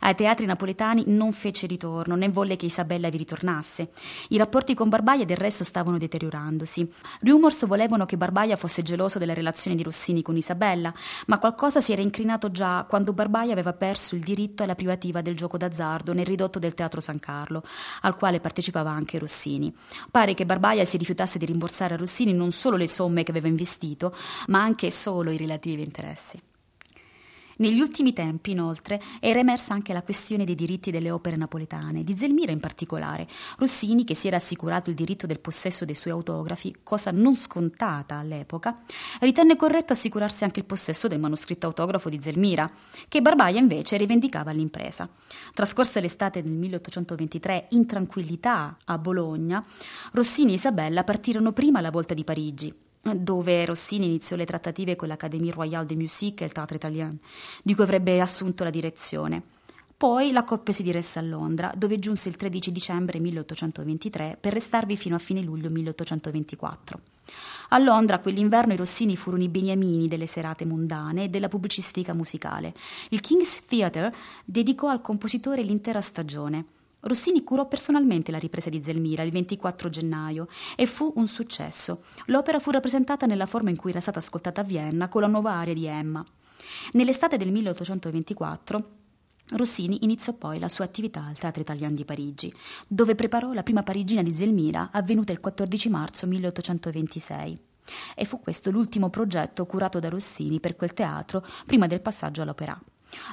Ai 0.00 0.14
teatri 0.14 0.46
napoletani 0.46 1.04
non 1.06 1.32
fece 1.32 1.66
ritorno, 1.66 2.14
né 2.14 2.28
volle 2.28 2.56
che 2.56 2.66
Isabella 2.66 3.08
vi 3.08 3.16
ritornasse. 3.16 3.90
I 4.28 4.36
rapporti 4.36 4.74
con 4.74 4.88
Barbaia 4.88 5.24
del 5.24 5.36
resto 5.36 5.64
stavano 5.64 5.98
deteriorandosi. 5.98 6.90
Rumors 7.20 7.66
volevano 7.66 8.06
che 8.06 8.16
Barbaia 8.16 8.56
fosse 8.56 8.82
geloso 8.82 9.18
della 9.18 9.34
relazione 9.34 9.76
di 9.76 9.82
Rossini 9.82 10.22
con 10.22 10.36
Isabella, 10.36 10.92
ma 11.26 11.38
qualcosa 11.38 11.80
si 11.80 11.92
era 11.92 12.02
incrinato 12.02 12.50
già 12.50 12.84
quando 12.88 13.12
Barbaia 13.12 13.52
aveva 13.52 13.72
perso 13.72 14.14
il 14.14 14.22
diritto 14.22 14.62
alla 14.62 14.74
privativa 14.74 15.22
del 15.22 15.36
gioco 15.36 15.56
d'azzardo 15.56 16.12
nel 16.12 16.26
ridotto 16.26 16.58
del 16.58 16.74
Teatro 16.74 17.00
San 17.00 17.18
Carlo, 17.18 17.62
al 18.02 18.16
quale 18.16 18.40
partecipava 18.40 18.90
anche 18.90 19.18
Rossini. 19.18 19.74
Pare 20.10 20.34
che 20.34 20.46
Barbaia 20.46 20.84
si 20.84 20.96
rifiutasse 20.96 21.38
di 21.38 21.46
rimborsare 21.46 21.94
a 21.94 21.96
Rossini 21.96 22.32
non 22.32 22.52
solo 22.52 22.76
le 22.76 22.88
somme 22.88 23.22
che 23.22 23.30
aveva 23.30 23.48
investito, 23.48 24.14
ma 24.48 24.62
anche 24.62 24.90
solo 24.90 25.30
i 25.30 25.36
relativi 25.36 25.82
interessi. 25.82 26.40
Negli 27.58 27.80
ultimi 27.80 28.12
tempi, 28.12 28.50
inoltre, 28.50 29.00
era 29.20 29.38
emersa 29.38 29.74
anche 29.74 29.92
la 29.92 30.02
questione 30.02 30.44
dei 30.44 30.56
diritti 30.56 30.90
delle 30.90 31.12
opere 31.12 31.36
napoletane, 31.36 32.02
di 32.02 32.16
Zelmira 32.16 32.50
in 32.50 32.58
particolare. 32.58 33.28
Rossini, 33.58 34.02
che 34.04 34.16
si 34.16 34.26
era 34.26 34.36
assicurato 34.36 34.90
il 34.90 34.96
diritto 34.96 35.28
del 35.28 35.38
possesso 35.38 35.84
dei 35.84 35.94
suoi 35.94 36.12
autografi, 36.12 36.74
cosa 36.82 37.12
non 37.12 37.36
scontata 37.36 38.16
all'epoca, 38.16 38.82
ritenne 39.20 39.54
corretto 39.54 39.92
assicurarsi 39.92 40.42
anche 40.42 40.60
il 40.60 40.66
possesso 40.66 41.06
del 41.06 41.20
manoscritto 41.20 41.66
autografo 41.66 42.08
di 42.08 42.20
Zelmira, 42.20 42.68
che 43.06 43.22
Barbaia 43.22 43.60
invece 43.60 43.96
rivendicava 43.96 44.50
all'impresa. 44.50 45.08
Trascorse 45.52 46.00
l'estate 46.00 46.42
del 46.42 46.52
1823 46.52 47.68
in 47.70 47.86
tranquillità 47.86 48.78
a 48.84 48.98
Bologna, 48.98 49.64
Rossini 50.12 50.52
e 50.52 50.54
Isabella 50.54 51.04
partirono 51.04 51.52
prima 51.52 51.78
alla 51.78 51.90
volta 51.90 52.14
di 52.14 52.24
Parigi, 52.24 52.74
dove 53.12 53.64
Rossini 53.64 54.06
iniziò 54.06 54.36
le 54.36 54.46
trattative 54.46 54.96
con 54.96 55.08
l'Académie 55.08 55.52
Royale 55.52 55.86
de 55.86 55.96
Musique 55.96 56.44
e 56.44 56.48
il 56.48 56.54
Teatro 56.54 56.76
Italien, 56.76 57.18
di 57.62 57.74
cui 57.74 57.82
avrebbe 57.82 58.20
assunto 58.20 58.64
la 58.64 58.70
direzione. 58.70 59.42
Poi 59.96 60.32
la 60.32 60.44
coppia 60.44 60.72
si 60.72 60.82
diresse 60.82 61.18
a 61.18 61.22
Londra, 61.22 61.72
dove 61.76 61.98
giunse 61.98 62.28
il 62.28 62.36
13 62.36 62.72
dicembre 62.72 63.20
1823 63.20 64.36
per 64.40 64.52
restarvi 64.52 64.96
fino 64.96 65.14
a 65.14 65.18
fine 65.20 65.40
luglio 65.40 65.70
1824. 65.70 67.00
A 67.70 67.78
Londra 67.78 68.18
quell'inverno 68.18 68.72
i 68.72 68.76
Rossini 68.76 69.16
furono 69.16 69.44
i 69.44 69.48
beniamini 69.48 70.08
delle 70.08 70.26
serate 70.26 70.64
mondane 70.64 71.24
e 71.24 71.28
della 71.28 71.48
pubblicistica 71.48 72.12
musicale. 72.12 72.74
Il 73.10 73.20
King's 73.20 73.64
Theatre 73.66 74.14
dedicò 74.44 74.88
al 74.88 75.00
compositore 75.00 75.62
l'intera 75.62 76.00
stagione. 76.00 76.64
Rossini 77.04 77.44
curò 77.44 77.68
personalmente 77.68 78.30
la 78.30 78.38
ripresa 78.38 78.70
di 78.70 78.82
Zelmira 78.82 79.22
il 79.22 79.30
24 79.30 79.90
gennaio 79.90 80.48
e 80.74 80.86
fu 80.86 81.12
un 81.16 81.26
successo. 81.26 82.04
L'opera 82.26 82.58
fu 82.58 82.70
rappresentata 82.70 83.26
nella 83.26 83.46
forma 83.46 83.70
in 83.70 83.76
cui 83.76 83.90
era 83.90 84.00
stata 84.00 84.18
ascoltata 84.18 84.62
a 84.62 84.64
Vienna 84.64 85.08
con 85.08 85.20
la 85.20 85.26
nuova 85.28 85.52
aria 85.52 85.74
di 85.74 85.86
Emma. 85.86 86.24
Nell'estate 86.92 87.36
del 87.36 87.52
1824 87.52 89.02
Rossini 89.56 90.04
iniziò 90.04 90.32
poi 90.32 90.58
la 90.58 90.68
sua 90.68 90.86
attività 90.86 91.24
al 91.24 91.36
Teatro 91.36 91.60
Italiano 91.60 91.94
di 91.94 92.06
Parigi, 92.06 92.52
dove 92.88 93.14
preparò 93.14 93.52
la 93.52 93.62
prima 93.62 93.82
parigina 93.82 94.22
di 94.22 94.32
Zelmira 94.32 94.88
avvenuta 94.90 95.32
il 95.32 95.40
14 95.40 95.90
marzo 95.90 96.26
1826. 96.26 97.58
E 98.16 98.24
fu 98.24 98.40
questo 98.40 98.70
l'ultimo 98.70 99.10
progetto 99.10 99.66
curato 99.66 100.00
da 100.00 100.08
Rossini 100.08 100.60
per 100.60 100.74
quel 100.74 100.94
teatro 100.94 101.44
prima 101.66 101.86
del 101.86 102.00
passaggio 102.00 102.40
all'opera. 102.40 102.80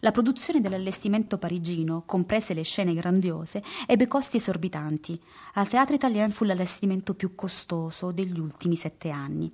La 0.01 0.11
produzione 0.11 0.61
dell'allestimento 0.61 1.37
parigino, 1.37 2.03
comprese 2.05 2.53
le 2.53 2.63
scene 2.63 2.93
grandiose, 2.93 3.63
ebbe 3.85 4.07
costi 4.07 4.37
esorbitanti. 4.37 5.19
Al 5.55 5.67
Teatro 5.67 5.95
Italien 5.95 6.31
fu 6.31 6.43
l'allestimento 6.43 7.13
più 7.13 7.35
costoso 7.35 8.11
degli 8.11 8.39
ultimi 8.39 8.75
sette 8.75 9.09
anni. 9.09 9.51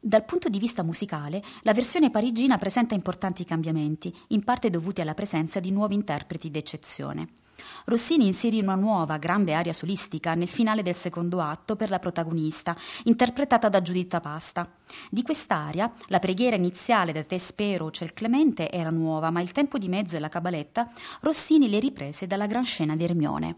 Dal 0.00 0.24
punto 0.24 0.48
di 0.48 0.58
vista 0.58 0.82
musicale, 0.82 1.42
la 1.62 1.72
versione 1.72 2.10
parigina 2.10 2.58
presenta 2.58 2.94
importanti 2.94 3.44
cambiamenti, 3.44 4.14
in 4.28 4.42
parte 4.42 4.70
dovuti 4.70 5.00
alla 5.00 5.14
presenza 5.14 5.60
di 5.60 5.70
nuovi 5.70 5.94
interpreti 5.94 6.50
d'eccezione. 6.50 7.42
Rossini 7.86 8.26
inserì 8.26 8.60
una 8.60 8.74
nuova, 8.74 9.18
grande 9.18 9.54
aria 9.54 9.72
solistica 9.72 10.34
nel 10.34 10.48
finale 10.48 10.82
del 10.82 10.94
secondo 10.94 11.40
atto 11.40 11.76
per 11.76 11.90
la 11.90 11.98
protagonista, 11.98 12.76
interpretata 13.04 13.68
da 13.68 13.82
Giuditta 13.82 14.20
Pasta. 14.20 14.68
Di 15.10 15.22
quest'aria, 15.22 15.92
la 16.06 16.18
preghiera 16.18 16.56
iniziale 16.56 17.12
da 17.12 17.22
Te 17.22 17.38
spero, 17.38 17.90
c'è 17.90 18.04
il 18.04 18.14
Clemente 18.14 18.70
era 18.70 18.90
nuova, 18.90 19.30
ma 19.30 19.40
il 19.40 19.52
tempo 19.52 19.78
di 19.78 19.88
mezzo 19.88 20.16
e 20.16 20.20
la 20.20 20.28
cabaletta 20.28 20.90
Rossini 21.20 21.68
le 21.68 21.78
riprese 21.78 22.26
dalla 22.26 22.46
gran 22.46 22.64
scena 22.64 22.96
di 22.96 23.04
Ermione. 23.04 23.56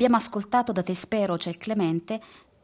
Abbiamo 0.00 0.16
ascoltato 0.16 0.72
da 0.72 0.82
Te 0.82 0.94
spero 0.94 1.36
c'è 1.36 1.50
il 1.50 1.58
Clemente, 1.58 2.18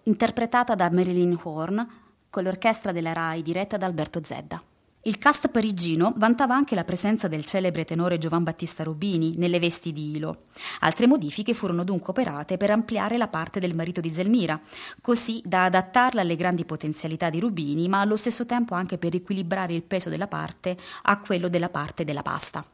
interpretata 0.04 0.74
da 0.74 0.90
Marilyn 0.90 1.38
Horn, 1.42 1.86
con 2.30 2.42
l'orchestra 2.42 2.92
della 2.92 3.12
RAI 3.12 3.42
diretta 3.42 3.76
da 3.76 3.84
Alberto 3.84 4.20
Zedda. 4.24 4.62
Il 5.02 5.18
cast 5.18 5.48
parigino 5.48 6.14
vantava 6.16 6.54
anche 6.54 6.74
la 6.74 6.84
presenza 6.84 7.28
del 7.28 7.44
celebre 7.44 7.84
tenore 7.84 8.16
Giovan 8.16 8.42
Battista 8.42 8.84
Rubini 8.84 9.34
nelle 9.36 9.58
vesti 9.58 9.92
di 9.92 10.16
Ilo. 10.16 10.44
Altre 10.80 11.06
modifiche 11.06 11.52
furono 11.52 11.84
dunque 11.84 12.08
operate 12.08 12.56
per 12.56 12.70
ampliare 12.70 13.18
la 13.18 13.28
parte 13.28 13.60
del 13.60 13.74
marito 13.74 14.00
di 14.00 14.08
Zelmira, 14.08 14.58
così 15.02 15.42
da 15.44 15.64
adattarla 15.64 16.22
alle 16.22 16.36
grandi 16.36 16.64
potenzialità 16.64 17.28
di 17.28 17.38
Rubini, 17.38 17.86
ma 17.86 18.00
allo 18.00 18.16
stesso 18.16 18.46
tempo 18.46 18.74
anche 18.74 18.96
per 18.96 19.14
equilibrare 19.14 19.74
il 19.74 19.82
peso 19.82 20.08
della 20.08 20.26
parte 20.26 20.74
a 21.02 21.18
quello 21.18 21.50
della 21.50 21.68
parte 21.68 22.02
della 22.02 22.22
pasta. 22.22 22.64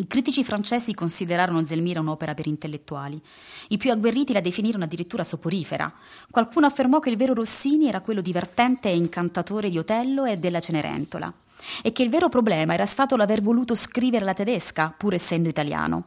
I 0.00 0.06
critici 0.06 0.42
francesi 0.44 0.94
considerarono 0.94 1.62
Zelmira 1.62 2.00
un'opera 2.00 2.32
per 2.32 2.46
intellettuali. 2.46 3.20
I 3.68 3.76
più 3.76 3.90
agguerriti 3.90 4.32
la 4.32 4.40
definirono 4.40 4.84
addirittura 4.84 5.24
soporifera. 5.24 5.92
Qualcuno 6.30 6.64
affermò 6.64 7.00
che 7.00 7.10
il 7.10 7.18
vero 7.18 7.34
Rossini 7.34 7.86
era 7.86 8.00
quello 8.00 8.22
divertente 8.22 8.88
e 8.88 8.96
incantatore 8.96 9.68
di 9.68 9.76
Otello 9.76 10.24
e 10.24 10.38
della 10.38 10.60
Cenerentola 10.60 11.30
e 11.82 11.92
che 11.92 12.02
il 12.02 12.08
vero 12.08 12.30
problema 12.30 12.72
era 12.72 12.86
stato 12.86 13.14
l'aver 13.14 13.42
voluto 13.42 13.74
scrivere 13.74 14.24
la 14.24 14.32
tedesca, 14.32 14.90
pur 14.96 15.12
essendo 15.12 15.50
italiano. 15.50 16.04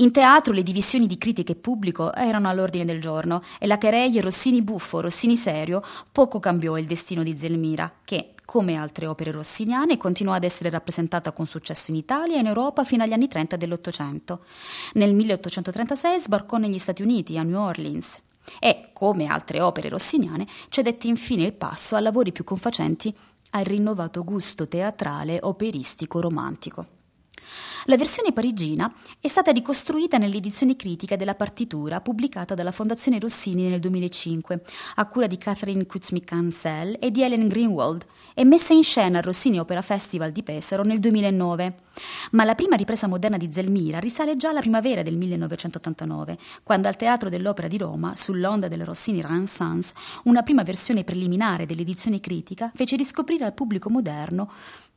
In 0.00 0.12
teatro 0.12 0.52
le 0.52 0.62
divisioni 0.62 1.08
di 1.08 1.18
critica 1.18 1.50
e 1.50 1.56
pubblico 1.56 2.14
erano 2.14 2.48
all'ordine 2.48 2.84
del 2.84 3.00
giorno 3.00 3.42
e 3.58 3.66
la 3.66 3.78
quereglia 3.78 4.20
Rossini 4.20 4.62
buffo, 4.62 5.00
Rossini 5.00 5.36
serio 5.36 5.82
poco 6.12 6.38
cambiò 6.38 6.78
il 6.78 6.86
destino 6.86 7.24
di 7.24 7.36
Zelmira, 7.36 7.92
che, 8.04 8.34
come 8.44 8.76
altre 8.76 9.08
opere 9.08 9.32
rossiniane, 9.32 9.96
continuò 9.96 10.34
ad 10.34 10.44
essere 10.44 10.70
rappresentata 10.70 11.32
con 11.32 11.46
successo 11.46 11.90
in 11.90 11.96
Italia 11.96 12.36
e 12.36 12.38
in 12.38 12.46
Europa 12.46 12.84
fino 12.84 13.02
agli 13.02 13.12
anni 13.12 13.26
30 13.26 13.56
dell'Ottocento. 13.56 14.44
Nel 14.92 15.14
1836 15.14 16.20
sbarcò 16.20 16.58
negli 16.58 16.78
Stati 16.78 17.02
Uniti, 17.02 17.36
a 17.36 17.42
New 17.42 17.58
Orleans, 17.58 18.22
e, 18.60 18.90
come 18.92 19.26
altre 19.26 19.60
opere 19.60 19.88
rossiniane, 19.88 20.46
cedette 20.68 21.08
infine 21.08 21.42
il 21.42 21.54
passo 21.54 21.96
a 21.96 22.00
lavori 22.00 22.30
più 22.30 22.44
confacenti 22.44 23.12
al 23.50 23.64
rinnovato 23.64 24.22
gusto 24.22 24.68
teatrale 24.68 25.40
operistico 25.42 26.20
romantico. 26.20 26.97
La 27.84 27.96
versione 27.96 28.32
parigina 28.32 28.92
è 29.20 29.28
stata 29.28 29.52
ricostruita 29.52 30.18
nell'edizione 30.18 30.76
critica 30.76 31.16
della 31.16 31.34
partitura 31.34 32.00
pubblicata 32.00 32.54
dalla 32.54 32.72
Fondazione 32.72 33.18
Rossini 33.18 33.68
nel 33.68 33.80
2005, 33.80 34.62
a 34.96 35.06
cura 35.06 35.26
di 35.26 35.38
Catherine 35.38 35.86
Kuzmik-Ansel 35.86 36.96
e 36.98 37.10
di 37.10 37.22
Ellen 37.22 37.46
Greenwald, 37.46 38.04
e 38.34 38.44
messa 38.44 38.72
in 38.72 38.82
scena 38.82 39.18
al 39.18 39.24
Rossini 39.24 39.58
Opera 39.58 39.82
Festival 39.82 40.32
di 40.32 40.42
Pesaro 40.42 40.82
nel 40.82 41.00
2009. 41.00 41.74
Ma 42.32 42.44
la 42.44 42.54
prima 42.54 42.76
ripresa 42.76 43.06
moderna 43.06 43.36
di 43.36 43.52
Zelmira 43.52 43.98
risale 43.98 44.36
già 44.36 44.50
alla 44.50 44.60
primavera 44.60 45.02
del 45.02 45.16
1989, 45.16 46.38
quando 46.62 46.88
al 46.88 46.96
Teatro 46.96 47.28
dell'Opera 47.28 47.68
di 47.68 47.78
Roma, 47.78 48.14
sull'onda 48.14 48.68
del 48.68 48.84
Rossini 48.84 49.20
Renaissance, 49.20 49.94
una 50.24 50.42
prima 50.42 50.62
versione 50.62 51.04
preliminare 51.04 51.66
dell'edizione 51.66 52.20
critica 52.20 52.70
fece 52.74 52.96
riscoprire 52.96 53.44
al 53.44 53.54
pubblico 53.54 53.90
moderno 53.90 54.50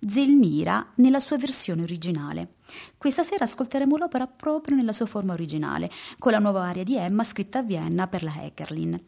Zelmira 0.05 0.93
nella 0.95 1.19
sua 1.19 1.37
versione 1.37 1.83
originale. 1.83 2.55
Questa 2.97 3.23
sera 3.23 3.43
ascolteremo 3.43 3.97
l'opera 3.97 4.27
proprio 4.27 4.75
nella 4.75 4.93
sua 4.93 5.05
forma 5.05 5.33
originale, 5.33 5.91
con 6.17 6.31
la 6.31 6.39
nuova 6.39 6.63
aria 6.63 6.83
di 6.83 6.97
Emma 6.97 7.23
scritta 7.23 7.59
a 7.59 7.63
Vienna 7.63 8.07
per 8.07 8.23
la 8.23 8.33
Heckerlin. 8.43 8.99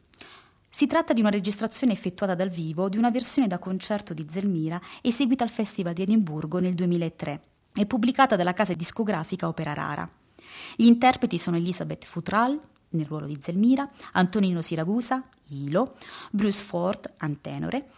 Si 0.70 0.88
tratta 0.88 1.14
di 1.14 1.20
una 1.20 1.30
registrazione 1.30 1.94
effettuata 1.94 2.36
dal 2.36 2.50
vivo 2.50 2.90
di 2.90 2.98
una 2.98 3.12
versione 3.12 3.48
da 3.48 3.60
concerto 3.60 4.14
di 4.14 4.26
Zelmira 4.30 4.82
eseguita 5.02 5.44
al 5.44 5.52
Festival 5.52 5.94
di 5.94 6.02
Edimburgo 6.02 6.60
nel 6.60 6.74
2003 6.74 7.53
e 7.74 7.86
pubblicata 7.86 8.36
dalla 8.36 8.54
casa 8.54 8.74
discografica 8.74 9.48
Opera 9.48 9.74
Rara. 9.74 10.10
Gli 10.76 10.86
interpreti 10.86 11.38
sono 11.38 11.58
Elisabeth 11.58 12.06
Futral, 12.06 12.60
nel 12.90 13.06
ruolo 13.06 13.26
di 13.26 13.38
Zelmira, 13.42 13.90
Antonino 14.14 14.62
Siragusa, 14.62 15.24
Ilo, 15.50 15.98
Bruce 16.32 16.64
Ford, 16.64 17.14
Antenore, 17.18 17.90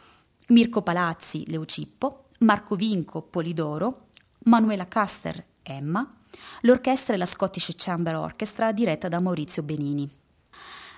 Mirko 0.47 0.81
Palazzi, 0.81 1.49
Leucippo, 1.49 2.29
Marco 2.39 2.75
Vinco, 2.75 3.21
Polidoro, 3.21 4.07
Manuela 4.45 4.85
Caster, 4.85 5.43
Emma, 5.63 6.15
l'orchestra 6.61 7.13
e 7.13 7.17
la 7.17 7.25
Scottish 7.25 7.73
Chamber 7.75 8.15
Orchestra 8.15 8.71
diretta 8.71 9.07
da 9.07 9.19
Maurizio 9.19 9.63
Benini. 9.63 10.09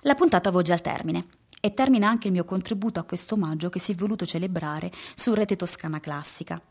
La 0.01 0.15
puntata 0.15 0.51
volge 0.51 0.73
al 0.73 0.82
termine 0.82 1.25
e 1.68 1.74
termina 1.74 2.07
anche 2.07 2.28
il 2.28 2.34
mio 2.34 2.45
contributo 2.45 3.01
a 3.01 3.03
questo 3.03 3.36
omaggio 3.36 3.68
che 3.68 3.80
si 3.80 3.91
è 3.91 3.95
voluto 3.95 4.26
celebrare 4.26 4.89
su 5.15 5.34
Rete 5.34 5.57
Toscana 5.57 5.99
Classica. 5.99 6.61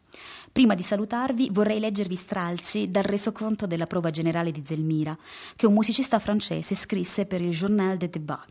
Prima 0.50 0.74
di 0.74 0.82
salutarvi 0.82 1.50
vorrei 1.52 1.80
leggervi 1.80 2.16
stralci 2.16 2.90
dal 2.90 3.02
resoconto 3.02 3.66
della 3.66 3.86
prova 3.86 4.08
generale 4.08 4.50
di 4.50 4.62
Zelmira, 4.64 5.14
che 5.54 5.66
un 5.66 5.74
musicista 5.74 6.18
francese 6.18 6.74
scrisse 6.74 7.26
per 7.26 7.42
il 7.42 7.50
Journal 7.50 7.98
des 7.98 8.08
Débats. 8.08 8.46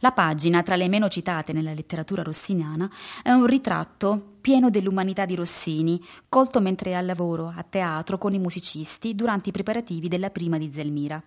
La 0.00 0.10
pagina, 0.10 0.64
tra 0.64 0.74
le 0.74 0.88
meno 0.88 1.08
citate 1.08 1.52
nella 1.52 1.72
letteratura 1.72 2.24
rossiniana, 2.24 2.90
è 3.22 3.30
un 3.30 3.46
ritratto 3.46 4.38
pieno 4.40 4.70
dell'umanità 4.70 5.26
di 5.26 5.36
Rossini, 5.36 6.04
colto 6.28 6.60
mentre 6.60 6.90
è 6.90 6.94
al 6.94 7.06
lavoro 7.06 7.52
a 7.54 7.62
teatro 7.62 8.18
con 8.18 8.34
i 8.34 8.38
musicisti 8.40 9.14
durante 9.14 9.50
i 9.50 9.52
preparativi 9.52 10.08
della 10.08 10.30
prima 10.30 10.58
di 10.58 10.72
Zelmira. 10.72 11.22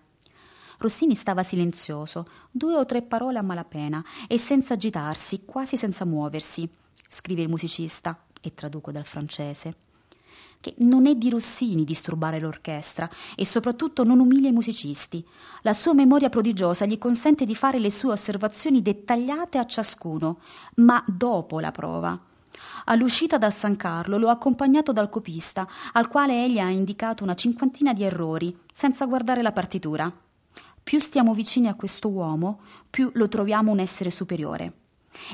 Rossini 0.82 1.14
stava 1.14 1.42
silenzioso, 1.42 2.26
due 2.50 2.74
o 2.74 2.84
tre 2.84 3.02
parole 3.02 3.38
a 3.38 3.42
malapena 3.42 4.04
e 4.28 4.36
senza 4.36 4.74
agitarsi, 4.74 5.44
quasi 5.44 5.76
senza 5.76 6.04
muoversi, 6.04 6.68
scrive 7.08 7.42
il 7.42 7.48
musicista, 7.48 8.24
e 8.42 8.52
traduco 8.52 8.90
dal 8.90 9.06
francese 9.06 9.76
che 10.62 10.74
non 10.78 11.06
è 11.06 11.16
di 11.16 11.28
Rossini 11.28 11.82
disturbare 11.82 12.38
l'orchestra 12.38 13.10
e 13.34 13.44
soprattutto 13.44 14.04
non 14.04 14.20
umilia 14.20 14.48
i 14.48 14.52
musicisti. 14.52 15.26
La 15.62 15.74
sua 15.74 15.92
memoria 15.92 16.28
prodigiosa 16.28 16.86
gli 16.86 16.98
consente 16.98 17.44
di 17.44 17.56
fare 17.56 17.80
le 17.80 17.90
sue 17.90 18.12
osservazioni 18.12 18.80
dettagliate 18.80 19.58
a 19.58 19.66
ciascuno, 19.66 20.38
ma 20.76 21.02
dopo 21.08 21.58
la 21.58 21.72
prova. 21.72 22.16
All'uscita 22.84 23.38
dal 23.38 23.52
San 23.52 23.76
Carlo 23.76 24.18
lo 24.18 24.28
ha 24.28 24.32
accompagnato 24.32 24.92
dal 24.92 25.08
copista, 25.08 25.66
al 25.94 26.06
quale 26.06 26.44
egli 26.44 26.60
ha 26.60 26.70
indicato 26.70 27.24
una 27.24 27.34
cinquantina 27.34 27.92
di 27.92 28.04
errori, 28.04 28.56
senza 28.72 29.06
guardare 29.06 29.42
la 29.42 29.52
partitura. 29.52 30.12
Più 30.82 30.98
stiamo 30.98 31.34
vicini 31.34 31.68
a 31.68 31.74
questo 31.74 32.08
uomo, 32.08 32.60
più 32.90 33.10
lo 33.14 33.28
troviamo 33.28 33.70
un 33.70 33.78
essere 33.78 34.10
superiore 34.10 34.80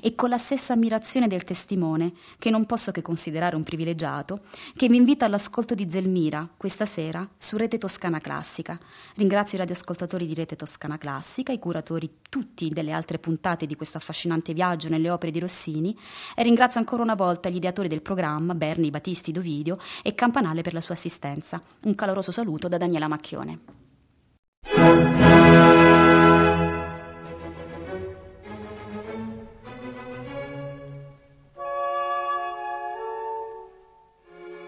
e 0.03 0.15
con 0.15 0.29
la 0.29 0.39
stessa 0.39 0.73
ammirazione 0.73 1.29
del 1.29 1.45
testimone, 1.45 2.13
che 2.39 2.51
non 2.51 2.67
posso 2.67 2.91
che 2.91 3.03
considerare 3.03 3.57
un 3.57 3.63
privilegiato, 3.63 4.41
che 4.75 4.89
mi 4.89 4.97
invita 4.97 5.27
all'ascolto 5.27 5.75
di 5.75 5.89
Zelmira 5.91 6.49
questa 6.57 6.85
sera 6.85 7.27
su 7.37 7.57
Rete 7.57 7.79
Toscana 7.79 8.21
Classica. 8.21 8.79
Ringrazio 9.15 9.57
i 9.57 9.61
radioascoltatori 9.61 10.27
di 10.27 10.35
Rete 10.35 10.57
Toscana 10.57 10.99
Classica, 10.99 11.53
i 11.53 11.59
curatori 11.59 12.19
tutti 12.29 12.69
delle 12.71 12.93
altre 12.93 13.19
puntate 13.19 13.67
di 13.67 13.77
questo 13.77 13.99
affascinante 13.99 14.53
viaggio 14.53 14.89
nelle 14.89 15.11
opere 15.11 15.33
di 15.33 15.41
Rossini 15.41 15.97
e 16.35 16.43
ringrazio 16.43 16.81
ancora 16.81 17.03
una 17.03 17.15
volta 17.15 17.49
gli 17.49 17.57
ideatori 17.57 17.89
del 17.89 18.03
programma, 18.03 18.55
Berni, 18.55 18.91
Battisti, 18.91 19.33
Dovidio 19.33 19.79
e 20.03 20.15
Campanale 20.15 20.63
per 20.63 20.73
la 20.73 20.81
sua 20.81 20.95
assistenza. 20.95 21.63
Un 21.83 21.95
caloroso 21.95 22.33
saluto 22.33 22.69
da 22.69 22.77
Daniela 22.77 23.09
Macchione. 23.09 25.37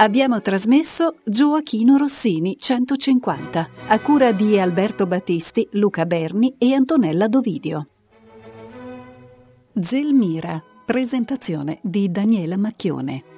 Abbiamo 0.00 0.40
trasmesso 0.40 1.16
Gioachino 1.24 1.98
Rossini 1.98 2.56
150, 2.58 3.68
a 3.88 4.00
cura 4.00 4.32
di 4.32 4.58
Alberto 4.58 5.06
Battisti, 5.06 5.68
Luca 5.72 6.06
Berni 6.06 6.54
e 6.56 6.72
Antonella 6.72 7.28
Dovidio. 7.28 7.84
Zelmira, 9.78 10.64
presentazione 10.86 11.80
di 11.82 12.10
Daniela 12.10 12.56
Macchione. 12.56 13.29